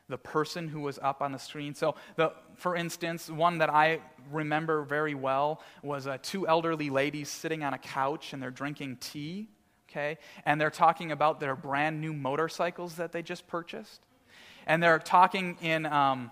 the 0.07 0.17
person 0.17 0.67
who 0.67 0.81
was 0.81 0.99
up 1.01 1.21
on 1.21 1.31
the 1.31 1.39
screen. 1.39 1.73
So, 1.73 1.95
the, 2.15 2.31
for 2.55 2.75
instance, 2.75 3.29
one 3.29 3.57
that 3.59 3.69
I 3.69 4.01
remember 4.31 4.83
very 4.83 5.15
well 5.15 5.61
was 5.81 6.07
uh, 6.07 6.17
two 6.21 6.47
elderly 6.47 6.89
ladies 6.89 7.29
sitting 7.29 7.63
on 7.63 7.73
a 7.73 7.77
couch 7.77 8.33
and 8.33 8.41
they're 8.41 8.51
drinking 8.51 8.97
tea, 8.97 9.47
okay? 9.89 10.17
And 10.45 10.59
they're 10.61 10.69
talking 10.69 11.11
about 11.11 11.39
their 11.39 11.55
brand 11.55 12.01
new 12.01 12.13
motorcycles 12.13 12.95
that 12.95 13.11
they 13.11 13.23
just 13.23 13.47
purchased. 13.47 14.01
And 14.67 14.81
they're 14.81 14.99
talking 14.99 15.57
in 15.61 15.85
um, 15.85 16.31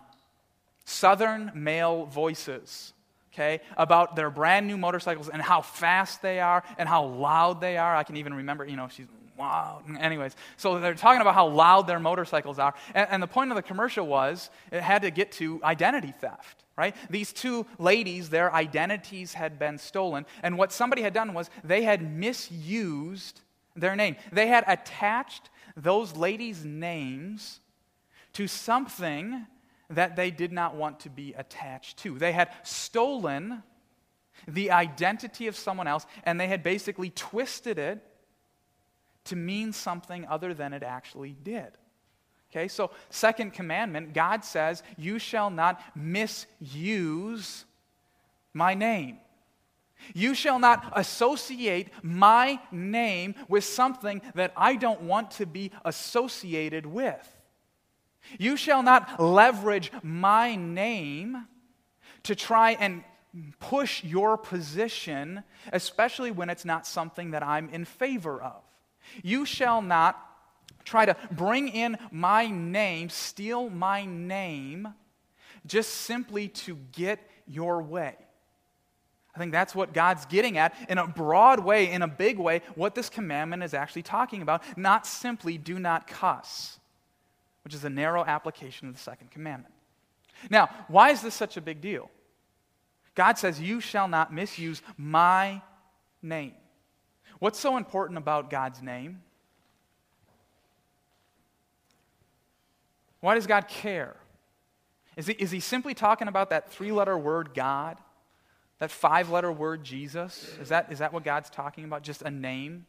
southern 0.85 1.51
male 1.55 2.05
voices, 2.05 2.93
okay, 3.33 3.61
about 3.77 4.15
their 4.15 4.29
brand 4.29 4.67
new 4.67 4.77
motorcycles 4.77 5.29
and 5.29 5.41
how 5.41 5.61
fast 5.61 6.21
they 6.21 6.39
are 6.39 6.63
and 6.77 6.87
how 6.87 7.05
loud 7.05 7.61
they 7.61 7.77
are. 7.77 7.95
I 7.95 8.03
can 8.03 8.17
even 8.17 8.33
remember, 8.35 8.65
you 8.65 8.75
know, 8.75 8.87
she's 8.87 9.07
wow. 9.37 9.81
Anyways, 9.99 10.35
so 10.57 10.79
they're 10.79 10.93
talking 10.93 11.21
about 11.21 11.33
how 11.33 11.47
loud 11.47 11.87
their 11.87 11.99
motorcycles 11.99 12.59
are. 12.59 12.73
And, 12.93 13.07
and, 13.11 13.23
the 13.23 13.27
point 13.27 13.51
of 13.51 13.55
the 13.55 13.61
commercial 13.61 14.05
was 14.05 14.49
it 14.71 14.81
had 14.81 15.01
to 15.03 15.11
get 15.11 15.31
to 15.33 15.59
identity 15.63 16.13
theft, 16.19 16.63
right? 16.77 16.95
These 17.09 17.33
two 17.33 17.65
ladies, 17.79 18.29
their 18.29 18.53
identities 18.53 19.33
had 19.33 19.57
been 19.57 19.77
stolen. 19.77 20.25
And 20.41 20.57
what 20.57 20.71
somebody 20.71 21.01
had 21.01 21.13
done 21.13 21.33
was 21.33 21.49
they 21.63 21.83
had 21.83 22.01
misused 22.01 23.41
their 23.75 23.95
name. 23.95 24.15
They 24.31 24.47
had 24.47 24.63
attached 24.67 25.49
those 25.75 26.15
ladies' 26.15 26.63
names 26.63 27.59
to 28.33 28.47
something 28.47 29.45
that 29.89 30.15
they 30.15 30.31
did 30.31 30.51
not 30.51 30.75
want 30.75 31.01
to 31.01 31.09
be 31.09 31.33
attached 31.33 31.97
to. 31.99 32.17
They 32.17 32.31
had 32.31 32.49
stolen 32.63 33.63
the 34.47 34.71
identity 34.71 35.47
of 35.47 35.55
someone 35.55 35.87
else 35.87 36.05
and 36.23 36.39
they 36.39 36.47
had 36.47 36.63
basically 36.63 37.11
twisted 37.11 37.77
it 37.77 38.03
to 39.25 39.35
mean 39.35 39.73
something 39.73 40.25
other 40.27 40.53
than 40.53 40.73
it 40.73 40.83
actually 40.83 41.35
did. 41.43 41.71
Okay, 42.51 42.67
so 42.67 42.91
second 43.09 43.53
commandment, 43.53 44.13
God 44.13 44.45
says, 44.45 44.83
You 44.97 45.17
shall 45.17 45.49
not 45.49 45.81
misuse 45.95 47.65
my 48.53 48.75
name. 48.75 49.17
You 50.13 50.35
shall 50.35 50.59
not 50.59 50.91
associate 50.95 51.89
my 52.03 52.59
name 52.71 53.35
with 53.47 53.63
something 53.63 54.21
that 54.35 54.53
I 54.55 54.75
don't 54.75 55.01
want 55.03 55.31
to 55.31 55.45
be 55.45 55.71
associated 55.85 56.85
with. 56.85 57.27
You 58.37 58.57
shall 58.57 58.83
not 58.83 59.19
leverage 59.21 59.91
my 60.01 60.55
name 60.55 61.47
to 62.23 62.35
try 62.35 62.71
and 62.71 63.03
push 63.59 64.03
your 64.03 64.37
position, 64.37 65.43
especially 65.71 66.31
when 66.31 66.49
it's 66.49 66.65
not 66.65 66.85
something 66.85 67.31
that 67.31 67.43
I'm 67.43 67.69
in 67.69 67.85
favor 67.85 68.41
of. 68.41 68.61
You 69.21 69.45
shall 69.45 69.81
not 69.81 70.19
try 70.83 71.05
to 71.05 71.15
bring 71.31 71.69
in 71.69 71.97
my 72.11 72.47
name, 72.47 73.09
steal 73.09 73.69
my 73.69 74.05
name, 74.05 74.93
just 75.65 75.89
simply 75.89 76.49
to 76.49 76.77
get 76.91 77.19
your 77.47 77.81
way. 77.81 78.15
I 79.35 79.39
think 79.39 79.51
that's 79.51 79.73
what 79.73 79.93
God's 79.93 80.25
getting 80.25 80.57
at 80.57 80.75
in 80.89 80.97
a 80.97 81.07
broad 81.07 81.59
way, 81.59 81.91
in 81.91 82.03
a 82.03 82.07
big 82.07 82.37
way, 82.37 82.61
what 82.75 82.93
this 82.93 83.09
commandment 83.09 83.63
is 83.63 83.73
actually 83.73 84.03
talking 84.03 84.41
about. 84.41 84.61
Not 84.77 85.07
simply 85.07 85.57
do 85.57 85.79
not 85.79 86.05
cuss, 86.05 86.79
which 87.63 87.73
is 87.73 87.83
a 87.83 87.89
narrow 87.89 88.23
application 88.23 88.87
of 88.87 88.93
the 88.93 88.99
second 88.99 89.31
commandment. 89.31 89.73
Now, 90.51 90.69
why 90.87 91.09
is 91.09 91.21
this 91.21 91.33
such 91.33 91.57
a 91.57 91.61
big 91.61 91.81
deal? 91.81 92.11
God 93.15 93.37
says, 93.37 93.59
You 93.59 93.79
shall 93.79 94.07
not 94.07 94.33
misuse 94.33 94.81
my 94.97 95.61
name. 96.21 96.53
What's 97.43 97.59
so 97.59 97.75
important 97.75 98.17
about 98.17 98.49
God's 98.49 98.81
name? 98.81 99.21
Why 103.19 103.35
does 103.35 103.47
God 103.47 103.67
care? 103.67 104.15
Is 105.17 105.27
he, 105.27 105.33
is 105.33 105.51
he 105.51 105.59
simply 105.59 105.93
talking 105.93 106.29
about 106.29 106.51
that 106.51 106.71
three 106.71 106.93
letter 106.93 107.17
word 107.17 107.53
God? 107.53 107.97
That 108.79 108.91
five 108.91 109.29
letter 109.29 109.51
word 109.51 109.83
Jesus? 109.83 110.55
Is 110.61 110.69
that, 110.69 110.89
is 110.89 110.99
that 110.99 111.11
what 111.11 111.25
God's 111.25 111.49
talking 111.49 111.83
about? 111.83 112.01
Just 112.01 112.21
a 112.21 112.31
name? 112.31 112.85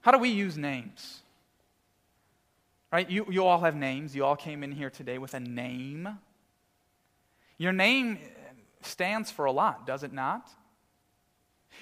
How 0.00 0.10
do 0.10 0.18
we 0.18 0.30
use 0.30 0.58
names? 0.58 1.20
Right? 2.92 3.08
You, 3.08 3.26
you 3.30 3.44
all 3.44 3.60
have 3.60 3.76
names. 3.76 4.16
You 4.16 4.24
all 4.24 4.34
came 4.34 4.64
in 4.64 4.72
here 4.72 4.90
today 4.90 5.18
with 5.18 5.34
a 5.34 5.40
name. 5.40 6.08
Your 7.56 7.72
name 7.72 8.18
stands 8.82 9.30
for 9.30 9.44
a 9.44 9.52
lot, 9.52 9.86
does 9.86 10.02
it 10.02 10.12
not? 10.12 10.50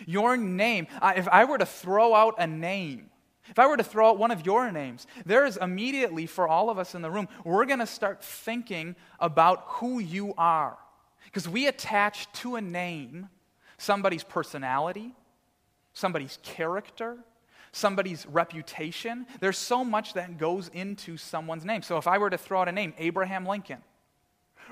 Your 0.07 0.37
name, 0.37 0.87
if 1.17 1.29
I 1.29 1.45
were 1.45 1.59
to 1.59 1.67
throw 1.67 2.15
out 2.15 2.35
a 2.39 2.47
name, 2.47 3.11
if 3.49 3.59
I 3.59 3.67
were 3.67 3.77
to 3.77 3.85
throw 3.85 4.09
out 4.09 4.19
one 4.19 4.31
of 4.31 4.47
your 4.47 4.71
names, 4.73 5.07
there 5.27 5.45
is 5.45 5.57
immediately 5.57 6.27
for 6.27 6.49
all 6.49 6.71
of 6.71 6.79
us 6.79 6.95
in 6.95 7.03
the 7.03 7.11
room, 7.11 7.29
we're 7.45 7.67
going 7.67 7.81
to 7.81 7.87
start 7.87 8.25
thinking 8.25 8.97
about 9.21 9.65
who 9.67 9.99
you 9.99 10.35
are. 10.39 10.79
Because 11.27 11.49
we 11.49 11.67
attach 11.67 12.33
to 12.35 12.57
a 12.57 12.61
name 12.61 13.29
somebody's 13.77 14.25
personality, 14.25 15.15
somebody's 15.93 16.39
character, 16.43 17.19
somebody's 17.73 18.25
reputation. 18.27 19.27
There's 19.41 19.59
so 19.59 19.85
much 19.85 20.15
that 20.15 20.39
goes 20.39 20.69
into 20.69 21.17
someone's 21.17 21.65
name. 21.65 21.83
So 21.83 21.99
if 21.99 22.07
I 22.07 22.19
were 22.19 22.31
to 22.31 22.39
throw 22.39 22.61
out 22.61 22.69
a 22.69 22.73
name, 22.73 22.95
Abraham 22.99 23.45
Lincoln, 23.45 23.79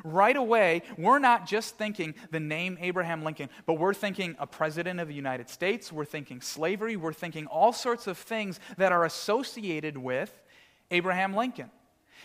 right 0.05 0.37
away, 0.37 0.83
we're 0.97 1.19
not 1.19 1.47
just 1.47 1.77
thinking 1.77 2.15
the 2.31 2.41
name 2.41 2.79
Abraham 2.81 3.25
Lincoln, 3.25 3.49
but 3.67 3.75
we're 3.75 3.95
thinking 3.95 4.37
a 4.39 4.47
president 4.47 5.01
of 5.01 5.09
the 5.09 5.15
United 5.15 5.49
States, 5.49 5.93
we're 5.93 6.05
thinking 6.05 6.41
slavery, 6.41 6.97
we're 6.97 7.13
thinking 7.13 7.47
all 7.47 7.73
sorts 7.73 8.07
of 8.07 8.19
things 8.19 8.61
that 8.77 8.93
are 8.93 9.05
associated 9.05 9.97
with 9.97 10.43
Abraham 10.91 11.35
Lincoln. 11.35 11.71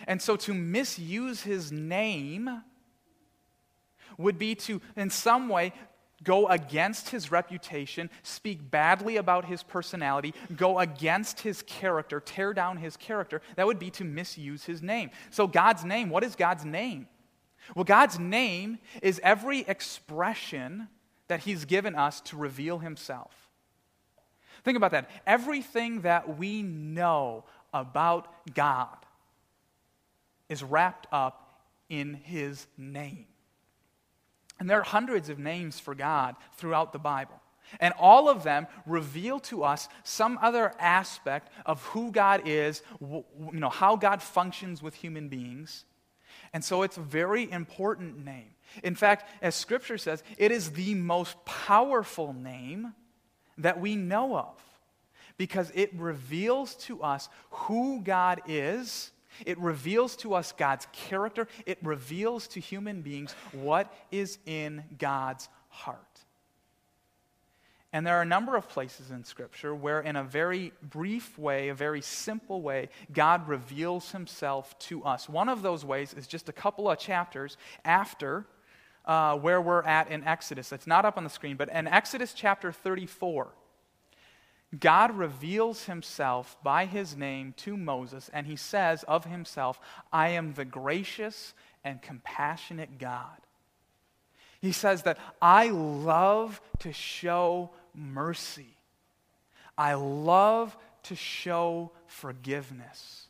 And 0.07 0.21
so 0.21 0.35
to 0.37 0.53
misuse 0.53 1.41
his 1.41 1.71
name 1.71 2.61
would 4.17 4.37
be 4.37 4.55
to, 4.55 4.81
in 4.95 5.09
some 5.09 5.49
way, 5.49 5.73
go 6.23 6.47
against 6.47 7.09
his 7.09 7.31
reputation, 7.31 8.09
speak 8.23 8.71
badly 8.71 9.17
about 9.17 9.45
his 9.45 9.63
personality, 9.63 10.33
go 10.55 10.79
against 10.79 11.41
his 11.41 11.61
character, 11.63 12.19
tear 12.19 12.53
down 12.53 12.77
his 12.77 12.97
character. 12.97 13.41
That 13.55 13.67
would 13.67 13.79
be 13.79 13.91
to 13.91 14.03
misuse 14.03 14.63
his 14.63 14.81
name. 14.81 15.11
So, 15.29 15.47
God's 15.47 15.85
name, 15.85 16.09
what 16.09 16.23
is 16.23 16.35
God's 16.35 16.65
name? 16.65 17.07
Well, 17.75 17.83
God's 17.83 18.19
name 18.19 18.79
is 19.01 19.19
every 19.23 19.59
expression 19.61 20.87
that 21.27 21.41
He's 21.41 21.65
given 21.65 21.95
us 21.95 22.21
to 22.21 22.37
reveal 22.37 22.79
Himself. 22.79 23.33
Think 24.63 24.77
about 24.77 24.91
that. 24.91 25.09
Everything 25.25 26.01
that 26.01 26.37
we 26.37 26.61
know 26.61 27.45
about 27.73 28.27
God 28.53 28.97
is 30.49 30.63
wrapped 30.63 31.07
up 31.11 31.61
in 31.89 32.15
His 32.15 32.67
name. 32.77 33.25
And 34.59 34.69
there 34.69 34.79
are 34.79 34.83
hundreds 34.83 35.29
of 35.29 35.39
names 35.39 35.79
for 35.79 35.93
God 35.93 36.35
throughout 36.57 36.91
the 36.91 36.99
Bible. 36.99 37.39
And 37.79 37.93
all 37.99 38.29
of 38.29 38.43
them 38.43 38.67
reveal 38.85 39.39
to 39.41 39.63
us 39.63 39.89
some 40.03 40.39
other 40.41 40.73
aspect 40.79 41.51
of 41.65 41.83
who 41.87 42.11
God 42.11 42.43
is, 42.45 42.81
you 43.01 43.23
know, 43.51 43.69
how 43.69 43.97
God 43.97 44.21
functions 44.21 44.81
with 44.81 44.95
human 44.95 45.27
beings. 45.27 45.83
And 46.57 46.65
so 46.65 46.81
it's 46.81 46.97
a 46.97 47.01
very 47.01 47.51
important 47.51 48.25
name. 48.25 48.49
In 48.83 48.95
fact, 48.95 49.29
as 49.43 49.53
Scripture 49.53 49.99
says, 49.99 50.23
it 50.39 50.51
is 50.51 50.71
the 50.71 50.95
most 50.95 51.37
powerful 51.45 52.33
name 52.33 52.95
that 53.59 53.79
we 53.79 53.95
know 53.95 54.35
of 54.35 54.59
because 55.37 55.71
it 55.75 55.93
reveals 55.93 56.73
to 56.87 57.03
us 57.03 57.29
who 57.51 58.01
God 58.01 58.41
is. 58.47 59.11
It 59.45 59.59
reveals 59.59 60.15
to 60.15 60.33
us 60.33 60.51
God's 60.51 60.87
character. 60.93 61.47
It 61.67 61.77
reveals 61.83 62.47
to 62.47 62.59
human 62.59 63.03
beings 63.03 63.35
what 63.51 63.93
is 64.09 64.39
in 64.47 64.83
God's 64.97 65.49
heart. 65.69 66.16
And 67.97 68.05
there 68.05 68.19
are 68.19 68.21
a 68.21 68.25
number 68.25 68.55
of 68.55 68.69
places 68.69 69.09
in 69.09 69.23
Scripture 69.23 69.73
where, 69.73 70.01
in 70.01 70.15
a 70.15 70.23
very 70.23 70.71
brief 70.83 71.35
way, 71.35 71.69
a 71.69 71.73
very 71.73 72.03
simple 72.03 72.61
way, 72.61 72.89
God 73.11 73.47
reveals 73.47 74.11
himself 74.11 74.77
to 74.81 75.03
us. 75.03 75.27
One 75.27 75.49
of 75.49 75.63
those 75.63 75.83
ways 75.83 76.13
is 76.13 76.27
just 76.27 76.47
a 76.47 76.53
couple 76.53 76.91
of 76.91 76.99
chapters 76.99 77.57
after 77.83 78.45
uh, 79.05 79.35
where 79.37 79.59
we're 79.59 79.81
at 79.81 80.11
in 80.11 80.23
Exodus. 80.25 80.71
It's 80.71 80.85
not 80.85 81.05
up 81.05 81.17
on 81.17 81.23
the 81.23 81.29
screen, 81.31 81.57
but 81.57 81.69
in 81.69 81.87
Exodus 81.87 82.35
chapter 82.35 82.71
34, 82.71 83.47
God 84.79 85.17
reveals 85.17 85.85
himself 85.85 86.55
by 86.61 86.85
his 86.85 87.17
name 87.17 87.55
to 87.57 87.75
Moses, 87.75 88.29
and 88.31 88.45
he 88.45 88.57
says 88.57 89.05
of 89.07 89.25
himself, 89.25 89.79
I 90.13 90.29
am 90.29 90.53
the 90.53 90.65
gracious 90.65 91.55
and 91.83 91.99
compassionate 91.99 92.99
God 92.99 93.41
he 94.59 94.71
says 94.71 95.03
that 95.03 95.17
I 95.41 95.69
love 95.69 96.61
to 96.79 96.91
show 96.91 97.71
mercy. 97.97 98.77
I 99.77 99.95
love 99.95 100.77
to 101.03 101.15
show 101.15 101.91
forgiveness. 102.05 103.27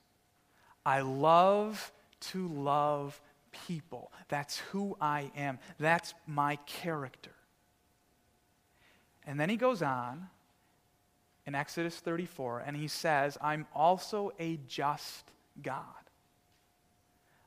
I 0.86 1.02
love 1.02 1.92
to 2.20 2.48
love 2.48 3.20
people. 3.68 4.12
That's 4.30 4.58
who 4.58 4.96
I 5.02 5.32
am. 5.36 5.60
That's 5.80 6.14
my 6.26 6.58
character. 6.66 7.32
And 9.26 9.40
then 9.40 9.50
he 9.50 9.58
goes 9.58 9.82
on 9.82 10.28
in 11.46 11.56
Exodus 11.56 11.98
34 11.98 12.64
and 12.66 12.76
he 12.78 12.88
says, 12.88 13.38
I'm 13.42 13.66
also 13.74 14.32
a 14.40 14.60
just 14.68 15.26
God. 15.62 15.84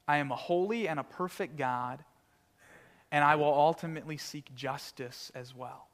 I 0.07 0.19
am 0.19 0.31
a 0.33 0.37
holy 0.37 0.89
and 0.89 1.01
a 1.01 1.05
perfect 1.05 1.57
God 1.57 2.05
and 3.13 3.25
I 3.25 3.37
will 3.37 3.53
ultimately 3.53 4.17
seek 4.17 4.55
justice 4.55 5.33
as 5.35 5.55
well. 5.55 5.90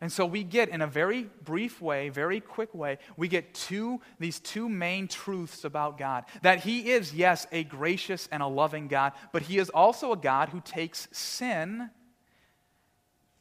And 0.00 0.12
so 0.12 0.26
we 0.26 0.44
get, 0.44 0.68
in 0.68 0.82
a 0.82 0.86
very 0.86 1.28
brief 1.44 1.80
way, 1.80 2.08
very 2.08 2.40
quick 2.40 2.74
way, 2.74 2.98
we 3.16 3.28
get 3.28 3.54
two, 3.54 4.00
these 4.18 4.40
two 4.40 4.68
main 4.68 5.08
truths 5.08 5.64
about 5.64 5.98
God. 5.98 6.24
That 6.42 6.60
He 6.60 6.90
is, 6.90 7.14
yes, 7.14 7.46
a 7.52 7.64
gracious 7.64 8.28
and 8.30 8.42
a 8.42 8.46
loving 8.46 8.88
God, 8.88 9.12
but 9.32 9.42
He 9.42 9.58
is 9.58 9.70
also 9.70 10.12
a 10.12 10.16
God 10.16 10.50
who 10.50 10.60
takes 10.60 11.08
sin 11.12 11.90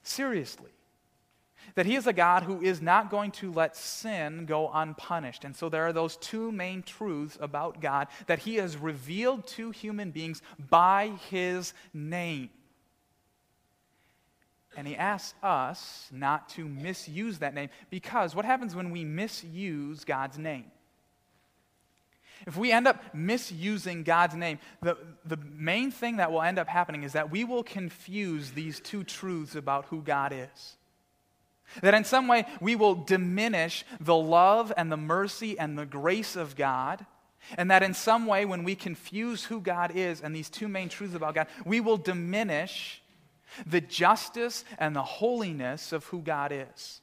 seriously. 0.03 0.71
That 1.73 1.85
He 1.85 1.95
is 1.95 2.07
a 2.07 2.13
God 2.13 2.43
who 2.43 2.61
is 2.61 2.81
not 2.81 3.09
going 3.09 3.31
to 3.31 3.51
let 3.51 3.75
sin 3.75 4.45
go 4.45 4.69
unpunished. 4.73 5.43
And 5.43 5.55
so 5.55 5.67
there 5.67 5.85
are 5.85 5.93
those 5.93 6.15
two 6.17 6.51
main 6.51 6.83
truths 6.83 7.37
about 7.41 7.81
God 7.81 8.07
that 8.27 8.39
He 8.39 8.55
has 8.55 8.77
revealed 8.77 9.47
to 9.47 9.71
human 9.71 10.11
beings 10.11 10.41
by 10.69 11.13
His 11.29 11.73
name. 11.93 12.49
And 14.75 14.87
he 14.87 14.95
asks 14.95 15.33
us 15.41 16.07
not 16.11 16.49
to 16.49 16.65
misuse 16.65 17.39
that 17.39 17.53
name 17.53 17.69
because 17.89 18.35
what 18.35 18.45
happens 18.45 18.75
when 18.75 18.91
we 18.91 19.03
misuse 19.05 20.03
God's 20.03 20.37
name? 20.37 20.65
If 22.45 22.57
we 22.57 22.71
end 22.71 22.87
up 22.87 23.01
misusing 23.13 24.03
God's 24.03 24.35
name, 24.35 24.59
the, 24.81 24.97
the 25.25 25.37
main 25.37 25.89
thing 25.91 26.17
that 26.17 26.31
will 26.31 26.41
end 26.41 26.59
up 26.59 26.67
happening 26.67 27.03
is 27.03 27.13
that 27.13 27.31
we 27.31 27.43
will 27.43 27.63
confuse 27.63 28.51
these 28.51 28.79
two 28.79 29.03
truths 29.03 29.55
about 29.55 29.85
who 29.85 30.01
God 30.01 30.33
is. 30.33 30.75
That 31.81 31.93
in 31.93 32.03
some 32.03 32.27
way 32.27 32.45
we 32.61 32.75
will 32.75 32.95
diminish 32.95 33.85
the 33.99 34.15
love 34.15 34.71
and 34.77 34.91
the 34.91 34.97
mercy 34.97 35.57
and 35.57 35.77
the 35.77 35.85
grace 35.85 36.35
of 36.35 36.55
God. 36.55 37.05
And 37.57 37.69
that 37.71 37.83
in 37.83 37.93
some 37.93 38.25
way, 38.25 38.45
when 38.45 38.63
we 38.63 38.75
confuse 38.75 39.45
who 39.45 39.59
God 39.61 39.91
is 39.95 40.21
and 40.21 40.35
these 40.35 40.49
two 40.49 40.67
main 40.67 40.89
truths 40.89 41.13
about 41.13 41.35
God, 41.35 41.47
we 41.63 41.79
will 41.79 41.97
diminish 41.97 43.03
the 43.65 43.81
justice 43.81 44.65
and 44.77 44.95
the 44.95 45.03
holiness 45.03 45.91
of 45.91 46.05
who 46.05 46.21
God 46.21 46.51
is. 46.51 47.01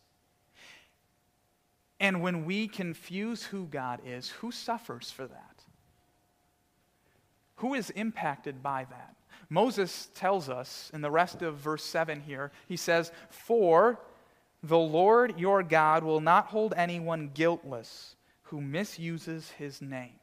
And 2.01 2.21
when 2.21 2.45
we 2.45 2.67
confuse 2.67 3.45
who 3.45 3.67
God 3.67 4.01
is, 4.05 4.29
who 4.29 4.51
suffers 4.51 5.11
for 5.11 5.27
that? 5.27 5.63
Who 7.57 7.75
is 7.75 7.91
impacted 7.91 8.63
by 8.63 8.87
that? 8.91 9.15
Moses 9.49 10.09
tells 10.15 10.49
us 10.49 10.91
in 10.93 11.01
the 11.01 11.11
rest 11.11 11.43
of 11.43 11.57
verse 11.57 11.85
7 11.85 12.21
here, 12.21 12.51
he 12.67 12.77
says, 12.77 13.13
For 13.31 14.01
the 14.63 14.79
Lord 14.79 15.39
your 15.39 15.63
God 15.63 16.03
will 16.03 16.21
not 16.21 16.47
hold 16.47 16.75
anyone 16.77 17.31
guiltless 17.33 18.17
who 18.45 18.61
misuses 18.61 19.51
his 19.51 19.81
name. 19.81 20.19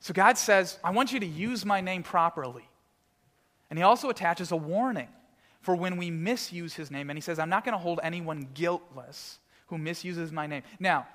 So 0.00 0.12
God 0.12 0.36
says, 0.36 0.78
I 0.82 0.90
want 0.90 1.12
you 1.12 1.20
to 1.20 1.26
use 1.26 1.64
my 1.64 1.80
name 1.80 2.02
properly. 2.02 2.68
And 3.74 3.78
he 3.80 3.82
also 3.82 4.08
attaches 4.08 4.52
a 4.52 4.56
warning 4.56 5.08
for 5.60 5.74
when 5.74 5.96
we 5.96 6.08
misuse 6.08 6.74
his 6.74 6.92
name. 6.92 7.10
And 7.10 7.16
he 7.16 7.20
says, 7.20 7.40
I'm 7.40 7.48
not 7.48 7.64
going 7.64 7.72
to 7.72 7.78
hold 7.78 7.98
anyone 8.04 8.46
guiltless 8.54 9.40
who 9.66 9.78
misuses 9.78 10.30
my 10.30 10.46
name. 10.46 10.62
Now, 10.78 11.08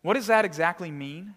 what 0.00 0.14
does 0.14 0.28
that 0.28 0.46
exactly 0.46 0.90
mean? 0.90 1.34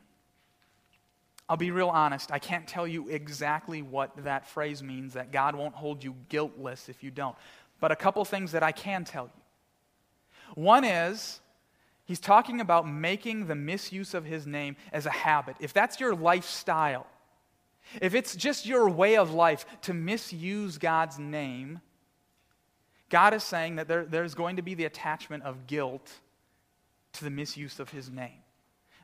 I'll 1.49 1.57
be 1.57 1.71
real 1.71 1.89
honest. 1.89 2.31
I 2.31 2.39
can't 2.39 2.65
tell 2.65 2.87
you 2.87 3.09
exactly 3.09 3.81
what 3.81 4.23
that 4.23 4.47
phrase 4.47 4.81
means, 4.81 5.15
that 5.15 5.33
God 5.33 5.53
won't 5.53 5.75
hold 5.75 6.01
you 6.01 6.15
guiltless 6.29 6.87
if 6.87 7.03
you 7.03 7.11
don't. 7.11 7.35
But 7.81 7.91
a 7.91 7.97
couple 7.97 8.23
things 8.23 8.53
that 8.53 8.63
I 8.63 8.71
can 8.71 9.03
tell 9.03 9.25
you. 9.25 9.41
One 10.55 10.85
is, 10.85 11.41
he's 12.05 12.21
talking 12.21 12.61
about 12.61 12.87
making 12.87 13.47
the 13.47 13.55
misuse 13.55 14.13
of 14.13 14.23
his 14.23 14.47
name 14.47 14.77
as 14.93 15.05
a 15.05 15.11
habit. 15.11 15.57
If 15.59 15.73
that's 15.73 15.99
your 15.99 16.15
lifestyle, 16.15 17.05
if 18.01 18.13
it's 18.13 18.35
just 18.35 18.65
your 18.65 18.89
way 18.89 19.17
of 19.17 19.33
life 19.33 19.65
to 19.83 19.93
misuse 19.93 20.77
God's 20.77 21.19
name, 21.19 21.81
God 23.09 23.33
is 23.33 23.43
saying 23.43 23.77
that 23.77 23.87
there, 23.87 24.05
there's 24.05 24.35
going 24.35 24.57
to 24.57 24.61
be 24.61 24.73
the 24.73 24.85
attachment 24.85 25.43
of 25.43 25.67
guilt 25.67 26.11
to 27.13 27.23
the 27.23 27.29
misuse 27.29 27.79
of 27.79 27.89
his 27.89 28.09
name. 28.09 28.43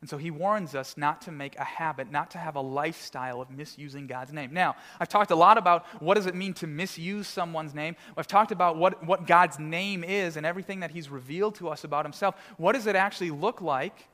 And 0.02 0.10
so 0.10 0.17
he 0.17 0.32
warns 0.32 0.76
us 0.76 0.98
not 0.98 1.22
to 1.22 1.32
make 1.32 1.58
a 1.58 1.63
habit, 1.63 2.12
not 2.12 2.32
to 2.32 2.38
have 2.38 2.58
a 2.58 2.62
lifestyle 2.62 3.39
of 3.39 3.50
misusing 3.50 4.06
God's 4.06 4.34
name. 4.34 4.54
Now, 4.54 4.76
I've 5.00 5.08
talked 5.08 5.32
a 5.32 5.36
lot 5.36 5.58
about 5.58 5.86
what 6.02 6.15
does 6.15 6.26
it 6.26 6.36
mean 6.36 6.54
to 6.56 6.67
misuse 6.67 7.26
someone's 7.26 7.74
name. 7.74 7.96
I've 8.17 8.28
talked 8.28 8.52
about 8.52 8.76
what, 8.76 9.06
what 9.06 9.26
God's 9.26 9.60
name 9.60 10.04
is 10.04 10.36
and 10.36 10.46
everything 10.46 10.82
that 10.82 10.91
he's 10.91 11.08
revealed 11.08 11.56
to 11.56 11.69
us 11.69 11.86
about 11.86 12.04
himself. 12.04 12.36
What 12.58 12.74
does 12.74 12.86
it 12.86 12.98
actually 12.98 13.32
look 13.32 13.62
like 13.62 14.10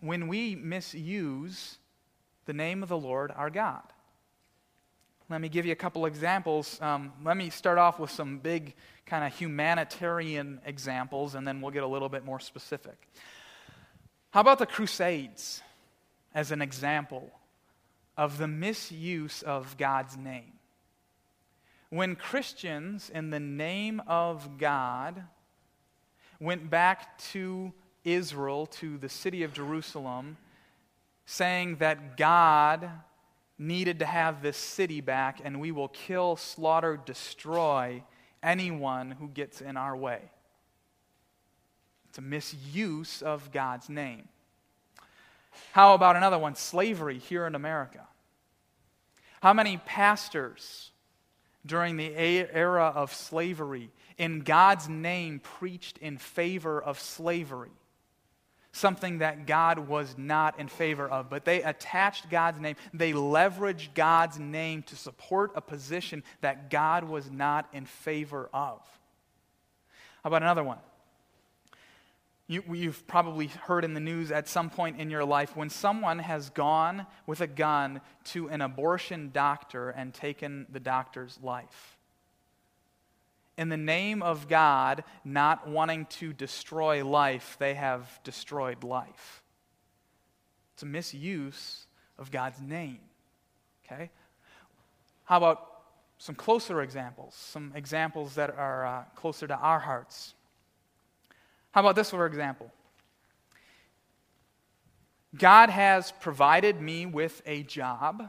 when 0.00 0.28
we 0.28 0.56
misuse 0.56 1.78
the 2.50 2.54
name 2.54 2.82
of 2.82 2.88
the 2.88 2.98
Lord 2.98 3.30
our 3.36 3.48
God? 3.48 3.84
Let 5.28 5.40
me 5.40 5.48
give 5.48 5.66
you 5.66 5.70
a 5.70 5.76
couple 5.76 6.04
examples. 6.04 6.80
Um, 6.82 7.12
let 7.24 7.36
me 7.36 7.48
start 7.48 7.78
off 7.78 8.00
with 8.00 8.10
some 8.10 8.38
big 8.38 8.74
kind 9.06 9.24
of 9.24 9.32
humanitarian 9.32 10.60
examples, 10.66 11.36
and 11.36 11.46
then 11.46 11.60
we'll 11.60 11.70
get 11.70 11.84
a 11.84 11.86
little 11.86 12.08
bit 12.08 12.24
more 12.24 12.40
specific. 12.40 13.06
How 14.32 14.40
about 14.40 14.58
the 14.58 14.66
Crusades 14.66 15.62
as 16.34 16.50
an 16.50 16.60
example 16.60 17.30
of 18.16 18.36
the 18.36 18.48
misuse 18.48 19.42
of 19.42 19.76
God's 19.78 20.16
name? 20.16 20.54
When 21.90 22.16
Christians, 22.16 23.12
in 23.14 23.30
the 23.30 23.38
name 23.38 24.02
of 24.08 24.58
God, 24.58 25.22
went 26.40 26.68
back 26.68 27.16
to 27.30 27.72
Israel, 28.02 28.66
to 28.66 28.98
the 28.98 29.08
city 29.08 29.44
of 29.44 29.52
Jerusalem, 29.52 30.36
saying 31.30 31.76
that 31.76 32.16
God 32.16 32.90
needed 33.56 34.00
to 34.00 34.04
have 34.04 34.42
this 34.42 34.56
city 34.56 35.00
back 35.00 35.40
and 35.44 35.60
we 35.60 35.70
will 35.70 35.86
kill, 35.86 36.34
slaughter, 36.34 36.98
destroy 37.06 38.02
anyone 38.42 39.12
who 39.12 39.28
gets 39.28 39.60
in 39.60 39.76
our 39.76 39.96
way. 39.96 40.18
It's 42.08 42.18
a 42.18 42.20
misuse 42.20 43.22
of 43.22 43.52
God's 43.52 43.88
name. 43.88 44.28
How 45.70 45.94
about 45.94 46.16
another 46.16 46.38
one? 46.38 46.56
Slavery 46.56 47.18
here 47.18 47.46
in 47.46 47.54
America. 47.54 48.08
How 49.40 49.52
many 49.52 49.76
pastors 49.76 50.90
during 51.64 51.96
the 51.96 52.12
era 52.12 52.92
of 52.92 53.14
slavery, 53.14 53.90
in 54.18 54.40
God's 54.40 54.88
name, 54.88 55.38
preached 55.38 55.96
in 55.98 56.18
favor 56.18 56.82
of 56.82 56.98
slavery? 56.98 57.70
Something 58.72 59.18
that 59.18 59.46
God 59.46 59.80
was 59.80 60.16
not 60.16 60.60
in 60.60 60.68
favor 60.68 61.08
of. 61.08 61.28
But 61.28 61.44
they 61.44 61.62
attached 61.62 62.30
God's 62.30 62.60
name, 62.60 62.76
they 62.94 63.12
leveraged 63.12 63.94
God's 63.94 64.38
name 64.38 64.82
to 64.84 64.96
support 64.96 65.52
a 65.54 65.60
position 65.60 66.22
that 66.40 66.70
God 66.70 67.04
was 67.04 67.30
not 67.30 67.68
in 67.72 67.86
favor 67.86 68.48
of. 68.52 68.80
How 70.22 70.28
about 70.28 70.42
another 70.42 70.64
one? 70.64 70.78
You, 72.50 72.62
have 72.86 73.06
probably 73.06 73.46
heard 73.46 73.84
in 73.84 73.94
the 73.94 74.00
news 74.00 74.32
at 74.32 74.48
some 74.48 74.70
point 74.70 75.00
in 75.00 75.08
your 75.08 75.24
life 75.24 75.56
when 75.56 75.70
someone 75.70 76.18
has 76.18 76.50
gone 76.50 77.06
with 77.24 77.40
a 77.40 77.46
gun 77.46 78.00
to 78.24 78.48
an 78.48 78.60
abortion 78.60 79.30
doctor 79.32 79.90
and 79.90 80.12
taken 80.12 80.66
the 80.68 80.80
doctor's 80.80 81.38
life. 81.44 81.89
In 83.60 83.68
the 83.68 83.76
name 83.76 84.22
of 84.22 84.48
God, 84.48 85.04
not 85.22 85.68
wanting 85.68 86.06
to 86.06 86.32
destroy 86.32 87.04
life, 87.04 87.56
they 87.58 87.74
have 87.74 88.18
destroyed 88.24 88.84
life. 88.84 89.42
It's 90.72 90.82
a 90.82 90.86
misuse 90.86 91.84
of 92.18 92.30
God's 92.30 92.58
name. 92.62 93.00
Okay? 93.84 94.08
How 95.24 95.36
about 95.36 95.82
some 96.16 96.34
closer 96.34 96.80
examples? 96.80 97.34
Some 97.34 97.72
examples 97.74 98.36
that 98.36 98.56
are 98.56 98.86
uh, 98.86 99.02
closer 99.14 99.46
to 99.46 99.54
our 99.54 99.78
hearts. 99.78 100.32
How 101.72 101.82
about 101.82 101.96
this 101.96 102.08
for 102.08 102.24
example? 102.24 102.72
God 105.36 105.68
has 105.68 106.12
provided 106.12 106.80
me 106.80 107.04
with 107.04 107.42
a 107.44 107.62
job. 107.64 108.26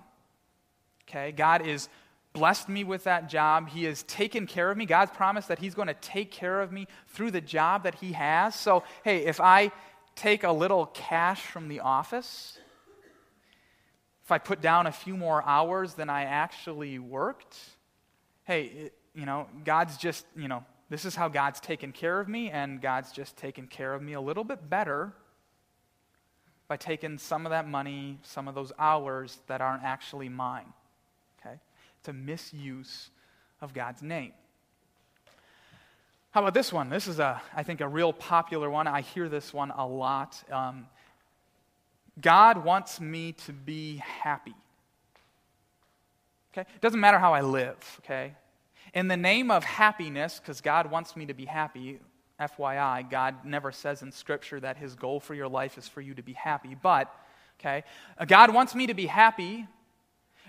Okay, 1.08 1.32
God 1.32 1.66
is 1.66 1.88
blessed 2.34 2.70
me 2.70 2.84
with 2.84 3.04
that 3.06 3.30
job. 3.30 3.70
He 3.70 3.84
has 3.86 4.04
taken 4.04 4.48
care 4.48 4.72
of 4.72 4.78
me. 4.78 4.86
God's 4.86 5.12
promised 5.12 5.48
that 5.50 5.60
He's 5.60 5.76
going 5.76 5.88
to 5.88 5.94
take 5.96 6.32
care 6.32 6.62
of 6.62 6.72
me 6.72 6.88
through 7.10 7.32
the 7.32 7.42
job 7.42 7.84
that 7.84 7.96
He 7.96 8.14
has. 8.14 8.56
So, 8.56 8.84
hey, 9.04 9.26
if 9.26 9.40
I 9.40 9.72
take 10.16 10.44
a 10.44 10.52
little 10.52 10.88
cash 10.88 11.42
from 11.42 11.68
the 11.68 11.82
office, 11.82 12.58
if 14.24 14.32
I 14.32 14.38
put 14.38 14.62
down 14.62 14.88
a 14.88 14.92
few 14.92 15.18
more 15.18 15.44
hours 15.44 15.96
than 15.96 16.10
I 16.10 16.24
actually 16.24 17.00
worked, 17.00 17.58
hey, 18.46 18.64
it, 18.64 18.94
you 19.14 19.26
know, 19.26 19.48
God's 19.66 19.98
just, 19.98 20.26
you 20.38 20.48
know, 20.48 20.64
this 20.90 21.06
is 21.06 21.16
how 21.16 21.28
God's 21.28 21.60
taken 21.60 21.92
care 21.92 22.20
of 22.20 22.28
me, 22.28 22.50
and 22.50 22.82
God's 22.82 23.12
just 23.12 23.38
taken 23.38 23.68
care 23.68 23.94
of 23.94 24.02
me 24.02 24.14
a 24.14 24.22
little 24.22 24.44
bit 24.44 24.70
better 24.70 25.14
by 26.68 26.78
taking 26.78 27.18
some 27.18 27.46
of 27.46 27.50
that 27.50 27.68
money, 27.68 28.20
some 28.24 28.48
of 28.48 28.56
those 28.56 28.72
hours 28.80 29.40
that 29.48 29.60
aren't 29.62 29.84
actually 29.84 30.30
mine. 30.30 30.72
A 32.08 32.14
misuse 32.14 33.10
of 33.62 33.74
God's 33.74 34.02
name. 34.02 34.34
How 36.32 36.42
about 36.42 36.54
this 36.54 36.72
one? 36.72 36.90
This 36.90 37.08
is, 37.08 37.20
a, 37.20 37.42
I 37.56 37.64
think, 37.64 37.82
a 37.82 37.88
real 37.88 38.14
popular 38.14 38.70
one. 38.70 38.88
I 38.88 39.02
hear 39.02 39.28
this 39.28 39.54
one 39.54 39.72
a 39.72 39.86
lot. 39.86 40.42
Um, 40.50 40.88
God 42.20 42.64
wants 42.64 43.02
me 43.02 43.34
to 43.46 43.54
be 43.54 43.98
happy. 43.98 44.56
Okay? 46.54 46.62
It 46.62 46.82
doesn't 46.82 47.00
matter 47.00 47.20
how 47.20 47.34
I 47.34 47.42
live, 47.42 47.78
okay? 48.04 48.34
In 48.94 49.08
the 49.08 49.18
name 49.18 49.52
of 49.52 49.64
happiness, 49.64 50.40
because 50.40 50.62
God 50.62 50.90
wants 50.90 51.16
me 51.16 51.26
to 51.26 51.34
be 51.34 51.46
happy, 51.46 52.00
FYI, 52.40 53.10
God 53.10 53.46
never 53.46 53.72
says 53.72 54.02
in 54.02 54.12
Scripture 54.12 54.60
that 54.60 54.78
His 54.78 54.96
goal 54.96 55.20
for 55.20 55.34
your 55.34 55.48
life 55.48 55.78
is 55.78 55.88
for 55.88 56.02
you 56.02 56.14
to 56.16 56.24
be 56.24 56.34
happy. 56.34 56.76
But, 56.82 57.14
okay, 57.60 57.84
God 58.28 58.54
wants 58.54 58.74
me 58.74 58.88
to 58.88 58.94
be 58.94 59.06
happy. 59.06 59.68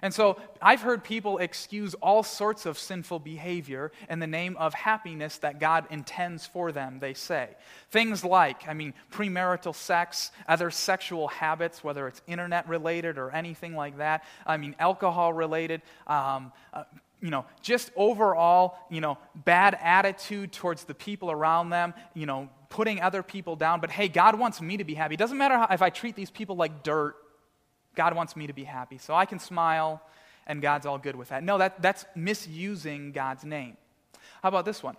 And 0.03 0.13
so 0.13 0.37
I've 0.61 0.83
heard 0.83 1.05
people 1.05 1.39
excuse 1.39 1.95
all 1.95 2.25
sorts 2.25 2.67
of 2.67 2.77
sinful 2.77 3.21
behavior 3.21 3.93
in 4.11 4.19
the 4.19 4.27
name 4.27 4.57
of 4.57 4.75
happiness 4.75 5.39
that 5.39 5.61
God 5.61 5.87
intends 5.91 6.45
for 6.45 6.73
them, 6.73 6.99
they 6.99 7.15
say. 7.15 7.51
Things 7.91 8.25
like, 8.25 8.69
I 8.69 8.75
mean, 8.75 8.95
premarital 9.13 9.77
sex, 9.77 10.33
other 10.49 10.73
sexual 10.73 11.29
habits, 11.29 11.85
whether 11.85 12.09
it's 12.09 12.21
internet 12.27 12.69
related 12.69 13.17
or 13.17 13.31
anything 13.31 13.77
like 13.77 13.99
that. 13.99 14.25
I 14.45 14.57
mean, 14.57 14.75
alcohol 14.81 15.33
related, 15.33 15.83
um, 16.09 16.53
uh, 16.73 16.83
you 17.21 17.31
know, 17.31 17.45
just 17.61 17.93
overall, 17.95 18.75
you 18.91 19.01
know, 19.01 19.17
bad 19.37 19.79
attitude 19.81 20.51
towards 20.51 20.83
the 20.83 20.95
people 20.95 21.31
around 21.31 21.71
them, 21.71 21.95
you 22.15 22.27
know, 22.27 22.49
putting 22.69 23.01
other 23.01 23.23
people 23.23 23.55
down. 23.55 23.81
But 23.81 23.91
hey, 23.91 24.09
God 24.09 24.37
wants 24.37 24.61
me 24.61 24.79
to 24.79 24.85
be 24.85 24.95
happy. 24.95 25.15
It 25.15 25.19
doesn't 25.19 25.39
matter 25.39 25.57
how, 25.57 25.69
if 25.71 25.81
I 25.81 25.91
treat 25.91 26.17
these 26.17 26.31
people 26.31 26.57
like 26.57 26.83
dirt, 26.83 27.15
God 27.95 28.15
wants 28.15 28.37
me 28.37 28.47
to 28.47 28.53
be 28.53 28.65
happy. 28.65 28.99
So 28.99 29.15
I 29.15 29.27
can 29.27 29.39
smile 29.39 30.03
and 30.47 30.61
God's 30.61 30.87
all 30.87 30.99
good 30.99 31.17
with 31.17 31.29
that. 31.29 31.43
No, 31.43 31.59
that, 31.59 31.81
that's 31.83 32.05
misusing 32.15 33.13
God's 33.13 33.45
name. 33.45 33.77
How 34.43 34.49
about 34.49 34.65
this 34.65 34.83
one? 34.83 34.97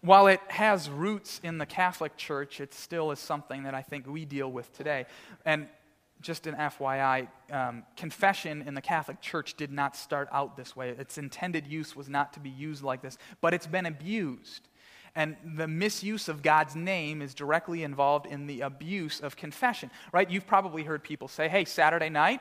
While 0.00 0.26
it 0.26 0.40
has 0.48 0.90
roots 0.90 1.40
in 1.44 1.58
the 1.58 1.66
Catholic 1.66 2.16
Church, 2.16 2.60
it 2.60 2.74
still 2.74 3.12
is 3.12 3.18
something 3.18 3.62
that 3.64 3.74
I 3.74 3.82
think 3.82 4.06
we 4.06 4.24
deal 4.24 4.50
with 4.50 4.76
today. 4.76 5.06
And 5.44 5.68
just 6.20 6.46
an 6.46 6.54
FYI, 6.54 7.28
um, 7.50 7.82
confession 7.96 8.62
in 8.62 8.74
the 8.74 8.80
Catholic 8.80 9.20
Church 9.20 9.54
did 9.54 9.70
not 9.70 9.96
start 9.96 10.28
out 10.32 10.56
this 10.56 10.74
way. 10.74 10.90
Its 10.90 11.18
intended 11.18 11.66
use 11.66 11.94
was 11.96 12.08
not 12.08 12.32
to 12.32 12.40
be 12.40 12.50
used 12.50 12.82
like 12.82 13.02
this, 13.02 13.18
but 13.40 13.52
it's 13.52 13.66
been 13.66 13.86
abused. 13.86 14.68
And 15.14 15.36
the 15.56 15.68
misuse 15.68 16.28
of 16.28 16.42
God's 16.42 16.74
name 16.74 17.20
is 17.20 17.34
directly 17.34 17.82
involved 17.82 18.24
in 18.24 18.46
the 18.46 18.62
abuse 18.62 19.20
of 19.20 19.36
confession, 19.36 19.90
right? 20.10 20.30
You've 20.30 20.46
probably 20.46 20.84
heard 20.84 21.02
people 21.02 21.28
say, 21.28 21.48
hey, 21.48 21.66
Saturday 21.66 22.08
night, 22.08 22.40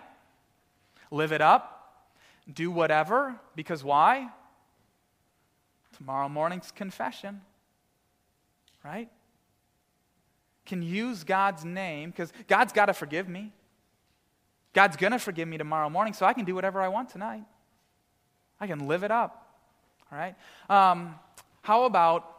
live 1.12 1.34
it 1.34 1.42
up, 1.42 2.08
do 2.52 2.72
whatever, 2.72 3.36
because 3.56 3.84
why? 3.84 4.30
Tomorrow 5.98 6.30
morning's 6.30 6.72
confession, 6.72 7.42
right? 8.86 9.10
Can 10.66 10.82
use 10.82 11.26
God's 11.26 11.66
name, 11.66 12.12
because 12.12 12.32
God's 12.48 12.72
got 12.72 12.86
to 12.86 12.94
forgive 12.94 13.28
me. 13.28 13.52
God's 14.74 14.96
going 14.96 15.12
to 15.12 15.20
forgive 15.20 15.50
me 15.50 15.58
tomorrow 15.58 15.90
morning, 15.90 16.14
so 16.14 16.26
I 16.26 16.32
can 16.32 16.46
do 16.46 16.56
whatever 16.56 16.82
I 16.82 16.88
want 16.88 17.10
tonight. 17.10 17.44
I 18.62 18.68
can 18.68 18.88
live 18.88 19.04
it 19.04 19.12
up. 19.12 19.58
All 20.10 20.18
right? 20.18 20.36
Um, 20.70 21.16
how 21.62 21.84
about 21.84 22.38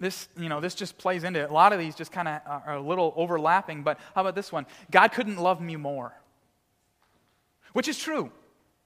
this? 0.00 0.28
You 0.36 0.48
know, 0.48 0.60
this 0.60 0.74
just 0.74 0.98
plays 0.98 1.22
into 1.22 1.40
it. 1.40 1.50
A 1.50 1.52
lot 1.52 1.72
of 1.72 1.78
these 1.78 1.94
just 1.94 2.10
kind 2.10 2.26
of 2.26 2.40
are 2.46 2.74
a 2.76 2.80
little 2.80 3.12
overlapping, 3.16 3.82
but 3.82 3.98
how 4.14 4.22
about 4.22 4.34
this 4.34 4.50
one? 4.50 4.66
God 4.90 5.12
couldn't 5.12 5.36
love 5.36 5.60
me 5.60 5.76
more. 5.76 6.12
which 7.72 7.88
is 7.88 7.98
true. 7.98 8.30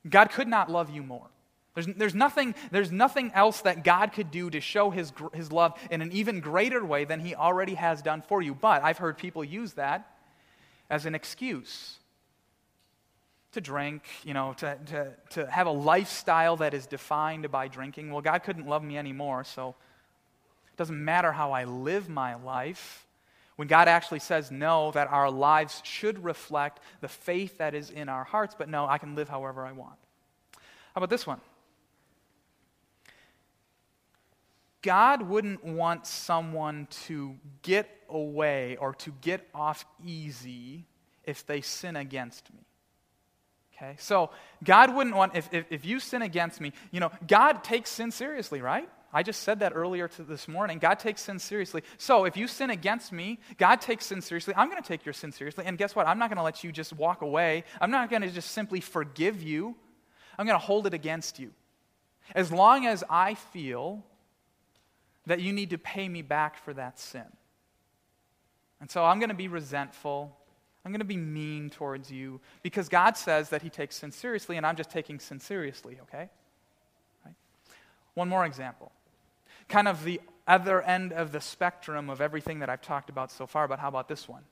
God 0.08 0.30
could 0.30 0.48
not 0.48 0.70
love 0.70 0.90
you 0.90 1.02
more. 1.02 1.26
There's, 1.74 1.86
there's, 1.86 2.14
nothing, 2.14 2.54
there's 2.70 2.92
nothing 2.92 3.32
else 3.34 3.62
that 3.62 3.82
God 3.82 4.12
could 4.12 4.30
do 4.30 4.48
to 4.50 4.60
show 4.60 4.90
his, 4.90 5.12
his 5.32 5.50
love 5.50 5.76
in 5.90 6.02
an 6.02 6.12
even 6.12 6.40
greater 6.40 6.84
way 6.84 7.04
than 7.04 7.18
he 7.20 7.34
already 7.34 7.74
has 7.74 8.00
done 8.00 8.22
for 8.22 8.40
you. 8.40 8.54
But 8.54 8.84
I've 8.84 8.98
heard 8.98 9.18
people 9.18 9.42
use 9.42 9.72
that 9.72 10.08
as 10.88 11.04
an 11.04 11.14
excuse 11.14 11.96
to 13.52 13.60
drink, 13.60 14.02
you 14.24 14.34
know, 14.34 14.52
to, 14.58 14.78
to, 14.86 15.12
to 15.30 15.50
have 15.50 15.66
a 15.66 15.72
lifestyle 15.72 16.56
that 16.58 16.74
is 16.74 16.86
defined 16.86 17.50
by 17.50 17.66
drinking. 17.66 18.12
Well, 18.12 18.20
God 18.20 18.44
couldn't 18.44 18.68
love 18.68 18.84
me 18.84 18.96
anymore, 18.96 19.42
so 19.42 19.74
it 20.74 20.76
doesn't 20.76 21.04
matter 21.04 21.30
how 21.30 21.52
I 21.52 21.64
live 21.66 22.08
my 22.08 22.34
life. 22.34 23.06
When 23.54 23.68
God 23.68 23.86
actually 23.86 24.18
says 24.18 24.50
no, 24.50 24.90
that 24.90 25.06
our 25.06 25.30
lives 25.30 25.80
should 25.84 26.24
reflect 26.24 26.80
the 27.00 27.06
faith 27.06 27.58
that 27.58 27.76
is 27.76 27.90
in 27.90 28.08
our 28.08 28.24
hearts, 28.24 28.56
but 28.58 28.68
no, 28.68 28.84
I 28.84 28.98
can 28.98 29.14
live 29.14 29.28
however 29.28 29.64
I 29.64 29.70
want. 29.70 29.94
How 30.56 30.96
about 30.96 31.10
this 31.10 31.28
one? 31.28 31.40
God 34.82 35.22
wouldn't 35.22 35.64
want 35.64 36.08
someone 36.08 36.88
to 37.06 37.36
get 37.62 37.88
away 38.08 38.76
or 38.76 38.94
to 38.94 39.12
get 39.20 39.48
off 39.54 39.86
easy 40.04 40.86
if 41.22 41.46
they 41.46 41.60
sin 41.60 41.94
against 41.94 42.52
me. 42.52 42.66
Okay? 43.76 43.94
So, 44.00 44.30
God 44.64 44.92
wouldn't 44.92 45.14
want, 45.14 45.36
if, 45.36 45.48
if, 45.52 45.66
if 45.70 45.84
you 45.84 46.00
sin 46.00 46.22
against 46.22 46.60
me, 46.60 46.72
you 46.90 46.98
know, 46.98 47.12
God 47.28 47.62
takes 47.62 47.90
sin 47.90 48.10
seriously, 48.10 48.60
right? 48.60 48.88
I 49.14 49.22
just 49.22 49.44
said 49.44 49.60
that 49.60 49.72
earlier 49.76 50.10
this 50.18 50.48
morning. 50.48 50.80
God 50.80 50.98
takes 50.98 51.22
sin 51.22 51.38
seriously. 51.38 51.84
So 51.98 52.24
if 52.24 52.36
you 52.36 52.48
sin 52.48 52.70
against 52.70 53.12
me, 53.12 53.38
God 53.58 53.80
takes 53.80 54.06
sin 54.06 54.20
seriously. 54.20 54.54
I'm 54.56 54.68
going 54.68 54.82
to 54.82 54.86
take 54.86 55.06
your 55.06 55.12
sin 55.12 55.30
seriously. 55.30 55.64
And 55.66 55.78
guess 55.78 55.94
what? 55.94 56.08
I'm 56.08 56.18
not 56.18 56.30
going 56.30 56.38
to 56.38 56.42
let 56.42 56.64
you 56.64 56.72
just 56.72 56.92
walk 56.92 57.22
away. 57.22 57.62
I'm 57.80 57.92
not 57.92 58.10
going 58.10 58.22
to 58.22 58.30
just 58.30 58.50
simply 58.50 58.80
forgive 58.80 59.40
you. 59.40 59.76
I'm 60.36 60.46
going 60.46 60.58
to 60.58 60.66
hold 60.66 60.88
it 60.88 60.94
against 60.94 61.38
you. 61.38 61.52
As 62.34 62.50
long 62.50 62.86
as 62.86 63.04
I 63.08 63.34
feel 63.34 64.04
that 65.26 65.40
you 65.40 65.52
need 65.52 65.70
to 65.70 65.78
pay 65.78 66.08
me 66.08 66.22
back 66.22 66.56
for 66.56 66.74
that 66.74 66.98
sin. 66.98 67.24
And 68.80 68.90
so 68.90 69.04
I'm 69.04 69.20
going 69.20 69.28
to 69.28 69.34
be 69.36 69.46
resentful. 69.46 70.36
I'm 70.84 70.90
going 70.90 70.98
to 70.98 71.06
be 71.06 71.16
mean 71.16 71.70
towards 71.70 72.10
you 72.10 72.40
because 72.62 72.88
God 72.88 73.16
says 73.16 73.50
that 73.50 73.62
He 73.62 73.70
takes 73.70 73.96
sin 73.96 74.10
seriously, 74.10 74.56
and 74.56 74.66
I'm 74.66 74.76
just 74.76 74.90
taking 74.90 75.20
sin 75.20 75.38
seriously, 75.38 75.98
okay? 76.02 76.30
One 78.14 78.28
more 78.28 78.44
example. 78.46 78.92
Kind 79.68 79.88
of 79.88 80.04
the 80.04 80.20
other 80.46 80.82
end 80.82 81.12
of 81.12 81.32
the 81.32 81.40
spectrum 81.40 82.10
of 82.10 82.20
everything 82.20 82.58
that 82.58 82.68
I've 82.68 82.82
talked 82.82 83.08
about 83.08 83.30
so 83.32 83.46
far, 83.46 83.66
but 83.66 83.78
how 83.78 83.88
about 83.88 84.08
this 84.08 84.28
one? 84.28 84.42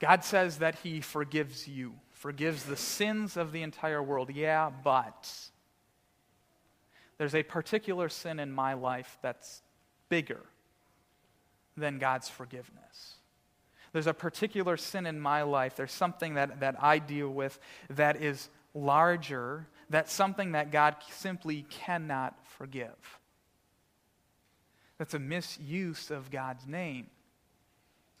God 0.00 0.24
says 0.24 0.58
that 0.58 0.76
He 0.82 1.00
forgives 1.00 1.68
you, 1.68 1.94
forgives 2.10 2.64
the 2.64 2.76
sins 2.76 3.36
of 3.36 3.52
the 3.52 3.62
entire 3.62 4.02
world. 4.02 4.30
Yeah, 4.34 4.70
but 4.82 5.32
there's 7.18 7.36
a 7.36 7.44
particular 7.44 8.08
sin 8.08 8.40
in 8.40 8.50
my 8.50 8.74
life 8.74 9.18
that's 9.22 9.62
bigger 10.08 10.40
than 11.76 11.98
God's 11.98 12.28
forgiveness. 12.28 13.14
There's 13.92 14.06
a 14.06 14.14
particular 14.14 14.76
sin 14.76 15.06
in 15.06 15.20
my 15.20 15.42
life. 15.42 15.76
There's 15.76 15.92
something 15.92 16.34
that, 16.34 16.60
that 16.60 16.82
I 16.82 16.98
deal 16.98 17.28
with 17.28 17.60
that 17.90 18.20
is 18.20 18.48
larger, 18.74 19.68
that's 19.92 20.12
something 20.12 20.52
that 20.52 20.72
God 20.72 20.96
simply 21.10 21.66
cannot 21.68 22.34
forgive. 22.56 23.18
That's 24.96 25.14
a 25.14 25.18
misuse 25.18 26.10
of 26.10 26.30
God's 26.30 26.66
name 26.66 27.08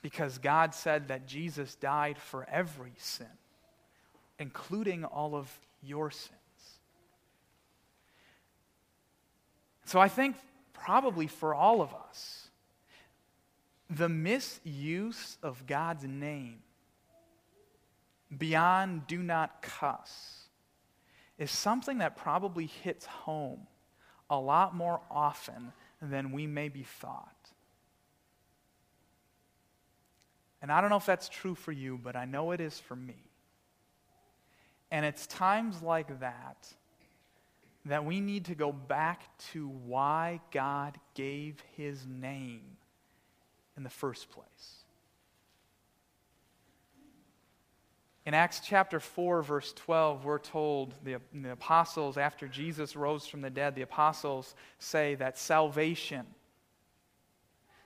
because 0.02 0.36
God 0.38 0.74
said 0.74 1.08
that 1.08 1.26
Jesus 1.26 1.74
died 1.76 2.18
for 2.18 2.46
every 2.50 2.92
sin, 2.98 3.26
including 4.38 5.04
all 5.04 5.34
of 5.34 5.48
your 5.82 6.10
sins. 6.10 6.36
So 9.86 9.98
I 9.98 10.08
think 10.08 10.36
probably 10.74 11.26
for 11.26 11.54
all 11.54 11.80
of 11.80 11.94
us, 11.94 12.48
the 13.88 14.08
misuse 14.08 15.38
of 15.42 15.66
God's 15.66 16.04
name 16.04 16.58
beyond 18.36 19.06
do 19.06 19.22
not 19.22 19.62
cuss 19.62 20.41
is 21.42 21.50
something 21.50 21.98
that 21.98 22.16
probably 22.16 22.66
hits 22.66 23.04
home 23.04 23.66
a 24.30 24.38
lot 24.38 24.76
more 24.76 25.00
often 25.10 25.72
than 26.00 26.30
we 26.30 26.46
maybe 26.46 26.84
thought. 26.84 27.50
And 30.62 30.70
I 30.70 30.80
don't 30.80 30.88
know 30.88 30.96
if 30.96 31.06
that's 31.06 31.28
true 31.28 31.56
for 31.56 31.72
you, 31.72 31.98
but 32.00 32.14
I 32.14 32.26
know 32.26 32.52
it 32.52 32.60
is 32.60 32.78
for 32.78 32.94
me. 32.94 33.16
And 34.92 35.04
it's 35.04 35.26
times 35.26 35.82
like 35.82 36.20
that 36.20 36.68
that 37.86 38.04
we 38.04 38.20
need 38.20 38.44
to 38.44 38.54
go 38.54 38.70
back 38.70 39.22
to 39.50 39.66
why 39.66 40.40
God 40.52 40.96
gave 41.14 41.60
his 41.76 42.06
name 42.06 42.76
in 43.76 43.82
the 43.82 43.90
first 43.90 44.30
place. 44.30 44.81
In 48.24 48.34
Acts 48.34 48.60
chapter 48.64 49.00
4, 49.00 49.42
verse 49.42 49.72
12, 49.72 50.24
we're 50.24 50.38
told 50.38 50.94
the, 51.02 51.16
the 51.34 51.52
apostles, 51.52 52.16
after 52.16 52.46
Jesus 52.46 52.94
rose 52.94 53.26
from 53.26 53.40
the 53.40 53.50
dead, 53.50 53.74
the 53.74 53.82
apostles 53.82 54.54
say 54.78 55.16
that 55.16 55.38
salvation 55.38 56.26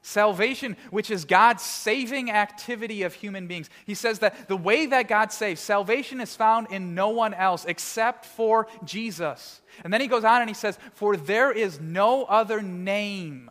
Salvation, 0.06 0.76
which 0.90 1.10
is 1.10 1.24
God's 1.24 1.64
saving 1.64 2.30
activity 2.30 3.02
of 3.02 3.12
human 3.12 3.48
beings. 3.48 3.68
He 3.86 3.94
says 3.94 4.20
that 4.20 4.46
the 4.46 4.56
way 4.56 4.86
that 4.86 5.08
God 5.08 5.32
saves, 5.32 5.60
salvation 5.60 6.20
is 6.20 6.36
found 6.36 6.68
in 6.70 6.94
no 6.94 7.08
one 7.08 7.34
else 7.34 7.64
except 7.64 8.24
for 8.24 8.68
Jesus. 8.84 9.60
And 9.82 9.92
then 9.92 10.00
he 10.00 10.06
goes 10.06 10.22
on 10.22 10.42
and 10.42 10.48
he 10.48 10.54
says, 10.54 10.78
For 10.92 11.16
there 11.16 11.50
is 11.50 11.80
no 11.80 12.22
other 12.22 12.62
name 12.62 13.50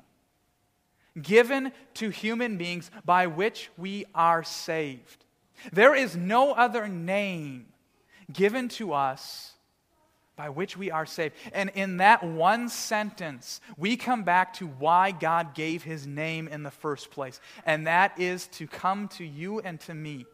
given 1.21 1.74
to 1.95 2.08
human 2.08 2.56
beings 2.56 2.89
by 3.04 3.28
which 3.28 3.69
we 3.76 4.06
are 4.15 4.41
saved. 4.41 5.25
There 5.72 5.96
is 5.96 6.15
no 6.15 6.54
other 6.54 6.88
name 6.88 7.68
given 8.32 8.70
to 8.70 8.94
us 8.94 9.54
by 10.36 10.50
which 10.50 10.76
we 10.76 10.91
are 10.91 11.06
saved. 11.06 11.36
And 11.54 11.72
in 11.76 11.98
that 11.98 12.24
one 12.24 12.70
sentence, 12.70 13.62
we 13.78 13.96
come 13.96 14.24
back 14.24 14.54
to 14.56 14.68
why 14.68 15.12
God 15.12 15.54
gave 15.56 15.84
his 15.84 16.06
name 16.06 16.48
in 16.48 16.63
the 16.63 16.72
first 16.72 17.10
place. 17.12 17.39
And 17.65 17.88
that 17.88 18.20
is 18.20 18.48
to 18.48 18.68
come 18.68 19.08
to 19.10 19.24
you 19.24 19.60
and 19.60 19.80
to 19.82 19.94
me 19.94 20.26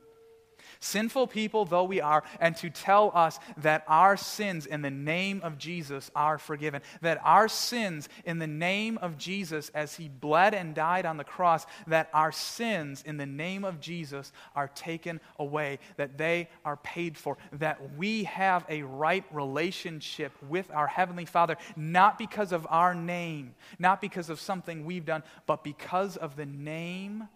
sinful 0.82 1.28
people 1.28 1.64
though 1.64 1.86
we 1.86 2.02
are, 2.02 2.24
and 2.40 2.58
to 2.58 2.70
tell 2.70 3.12
us 3.16 3.40
that 3.58 3.86
our 3.88 4.18
sins 4.18 4.66
in 4.66 4.82
the 4.82 4.92
name 4.92 5.40
of 5.44 5.58
Jesus 5.58 6.12
are 6.16 6.38
forgiven. 6.38 6.82
That 7.02 7.22
our 7.24 7.48
sins 7.48 8.10
in 8.26 8.40
the 8.40 8.48
name 8.48 8.98
of 8.98 9.18
Jesus, 9.18 9.70
as 9.74 9.96
he 9.96 10.10
bled 10.10 10.54
and 10.54 10.76
died 10.76 11.06
on 11.06 11.18
the 11.18 11.24
cross, 11.24 11.66
that 11.88 12.10
our 12.14 12.32
sins 12.32 13.04
in 13.06 13.18
the 13.18 13.26
name 13.26 13.64
of 13.64 13.80
Jesus 13.80 14.34
are 14.56 14.68
taken 14.68 15.22
away, 15.40 15.80
that 15.96 16.18
they 16.18 16.50
are 16.66 16.78
paid 16.78 17.18
for, 17.18 17.38
that 17.54 17.96
we 17.96 18.26
have 18.26 18.66
a 18.68 18.82
right 18.82 19.24
relationship 19.32 20.34
with 20.50 20.70
our 20.72 20.88
Heavenly 20.88 21.26
Father, 21.26 21.58
not 21.76 22.18
because 22.18 22.52
of 22.52 22.68
our 22.70 22.94
name, 22.96 23.54
not 23.80 24.02
because 24.02 24.30
of 24.30 24.40
something 24.40 24.84
we've 24.84 25.06
done, 25.06 25.24
but 25.46 25.64
because 25.64 26.18
of 26.18 26.36
the 26.36 26.46
name 26.46 27.28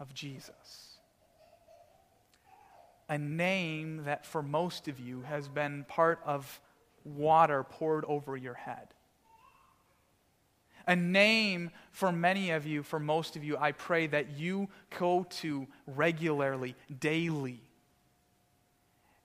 of 0.00 0.12
Jesus 0.12 0.87
a 3.08 3.18
name 3.18 4.04
that 4.04 4.26
for 4.26 4.42
most 4.42 4.88
of 4.88 5.00
you 5.00 5.22
has 5.22 5.48
been 5.48 5.84
part 5.88 6.20
of 6.24 6.60
water 7.04 7.64
poured 7.64 8.04
over 8.04 8.36
your 8.36 8.54
head. 8.54 8.88
A 10.86 10.96
name 10.96 11.70
for 11.90 12.12
many 12.12 12.50
of 12.50 12.66
you, 12.66 12.82
for 12.82 12.98
most 12.98 13.36
of 13.36 13.44
you, 13.44 13.56
I 13.58 13.72
pray 13.72 14.06
that 14.06 14.38
you 14.38 14.68
go 14.98 15.26
to 15.40 15.66
regularly, 15.86 16.74
daily, 17.00 17.60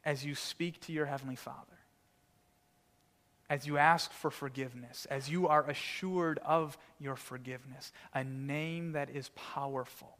as 0.05 0.25
you 0.25 0.35
speak 0.35 0.81
to 0.81 0.91
your 0.91 1.05
Heavenly 1.05 1.37
Father, 1.37 1.59
as 3.49 3.65
you 3.65 3.77
ask 3.77 4.11
for 4.11 4.29
forgiveness, 4.29 5.07
as 5.09 5.29
you 5.29 5.47
are 5.47 5.69
assured 5.69 6.39
of 6.39 6.77
your 6.99 7.15
forgiveness. 7.15 7.93
A 8.13 8.25
name 8.25 8.93
that 8.93 9.09
is 9.09 9.29
powerful 9.29 10.17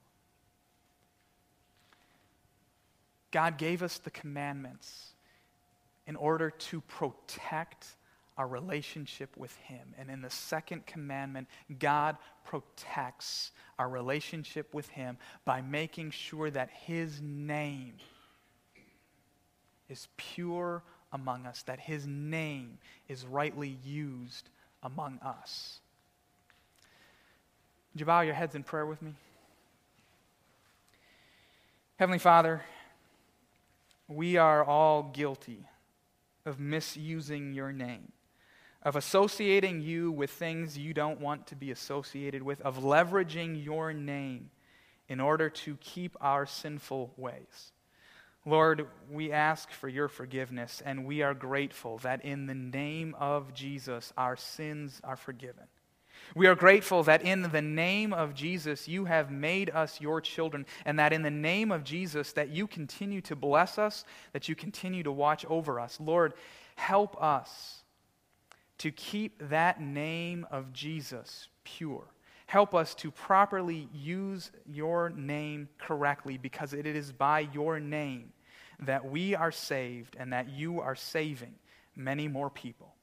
God 3.34 3.58
gave 3.58 3.82
us 3.82 3.98
the 3.98 4.12
commandments 4.12 5.16
in 6.06 6.16
order 6.16 6.52
to 6.52 6.82
protect 6.82 7.88
our 8.38 8.48
relationship 8.48 9.36
with 9.36 9.56
Him. 9.58 9.96
And 9.98 10.12
in 10.12 10.22
the 10.22 10.30
second 10.30 10.86
commandment, 10.86 11.48
God 11.80 12.18
protects 12.46 13.52
our 13.80 13.90
relationship 13.90 14.72
with 14.72 14.88
Him 14.90 15.18
by 15.46 15.62
making 15.62 16.12
sure 16.12 16.52
that 16.52 16.70
His 16.70 17.22
name 17.22 17.94
is 19.90 20.08
pure 20.16 20.84
among 21.12 21.48
us, 21.48 21.64
that 21.64 21.80
His 21.80 22.06
name 22.06 22.78
is 23.08 23.26
rightly 23.26 23.80
used 23.84 24.50
among 24.84 25.18
us. 25.24 25.80
Would 27.94 28.00
you 28.00 28.06
bow 28.06 28.22
your 28.22 28.36
heads 28.36 28.54
in 28.54 28.62
prayer 28.62 28.86
with 28.86 29.02
me? 29.02 29.14
Heavenly 31.98 32.20
Father, 32.20 32.62
we 34.16 34.38
are 34.38 34.64
all 34.64 35.04
guilty 35.04 35.68
of 36.46 36.60
misusing 36.60 37.54
your 37.54 37.72
name, 37.72 38.12
of 38.82 38.96
associating 38.96 39.82
you 39.82 40.12
with 40.12 40.32
things 40.32 40.78
you 40.78 40.94
don't 40.94 41.22
want 41.22 41.48
to 41.48 41.56
be 41.56 41.72
associated 41.72 42.44
with, 42.44 42.62
of 42.62 42.80
leveraging 42.80 43.64
your 43.64 43.94
name 43.94 44.50
in 45.08 45.20
order 45.20 45.50
to 45.50 45.78
keep 45.78 46.16
our 46.22 46.46
sinful 46.46 47.14
ways. 47.18 47.72
Lord, 48.46 48.88
we 49.10 49.32
ask 49.32 49.72
for 49.72 49.88
your 49.88 50.10
forgiveness, 50.10 50.82
and 50.86 51.06
we 51.06 51.22
are 51.22 51.34
grateful 51.34 52.00
that 52.00 52.26
in 52.26 52.46
the 52.46 52.54
name 52.54 53.16
of 53.18 53.54
Jesus, 53.54 54.12
our 54.18 54.36
sins 54.36 55.00
are 55.04 55.16
forgiven. 55.16 55.64
We 56.36 56.48
are 56.48 56.56
grateful 56.56 57.04
that 57.04 57.22
in 57.22 57.44
the 57.44 57.62
name 57.62 58.12
of 58.12 58.34
Jesus, 58.34 58.88
you 58.88 59.06
have 59.06 59.30
made 59.30 59.70
us 59.70 60.02
your 60.02 60.20
children, 60.20 60.66
and 60.86 60.98
that 60.98 61.14
in 61.14 61.22
the 61.22 61.30
name 61.30 61.72
of 61.72 61.84
Jesus, 61.84 62.34
that 62.34 62.50
you 62.50 62.66
continue 62.66 63.22
to 63.22 63.36
bless 63.36 63.78
us, 63.78 64.04
that 64.32 64.50
you 64.50 64.56
continue 64.56 65.04
to 65.04 65.12
watch 65.12 65.46
over 65.46 65.80
us. 65.80 66.00
Lord, 66.00 66.34
help 66.76 67.22
us 67.22 67.84
to 68.80 68.92
keep 68.92 69.48
that 69.50 69.80
name 69.80 70.48
of 70.50 70.74
Jesus 70.74 71.50
pure. 71.64 72.06
Help 72.48 72.74
us 72.76 72.94
to 72.96 73.12
properly 73.12 73.88
use 73.94 74.52
your 74.66 75.10
name 75.12 75.70
correctly 75.78 76.38
because 76.38 76.74
it 76.74 76.86
is 76.86 77.12
by 77.12 77.42
your 77.54 77.80
name 77.80 78.34
that 78.80 79.06
we 79.06 79.36
are 79.36 79.52
saved 79.52 80.16
and 80.20 80.34
that 80.34 80.50
you 80.50 80.82
are 80.82 80.96
saving 80.96 81.54
many 81.96 82.28
more 82.28 82.50
people. 82.50 82.94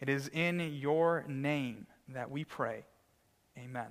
It 0.00 0.08
is 0.08 0.28
in 0.28 0.60
your 0.60 1.24
name 1.28 1.86
that 2.14 2.30
we 2.30 2.44
pray. 2.44 2.84
Amen. 3.58 3.88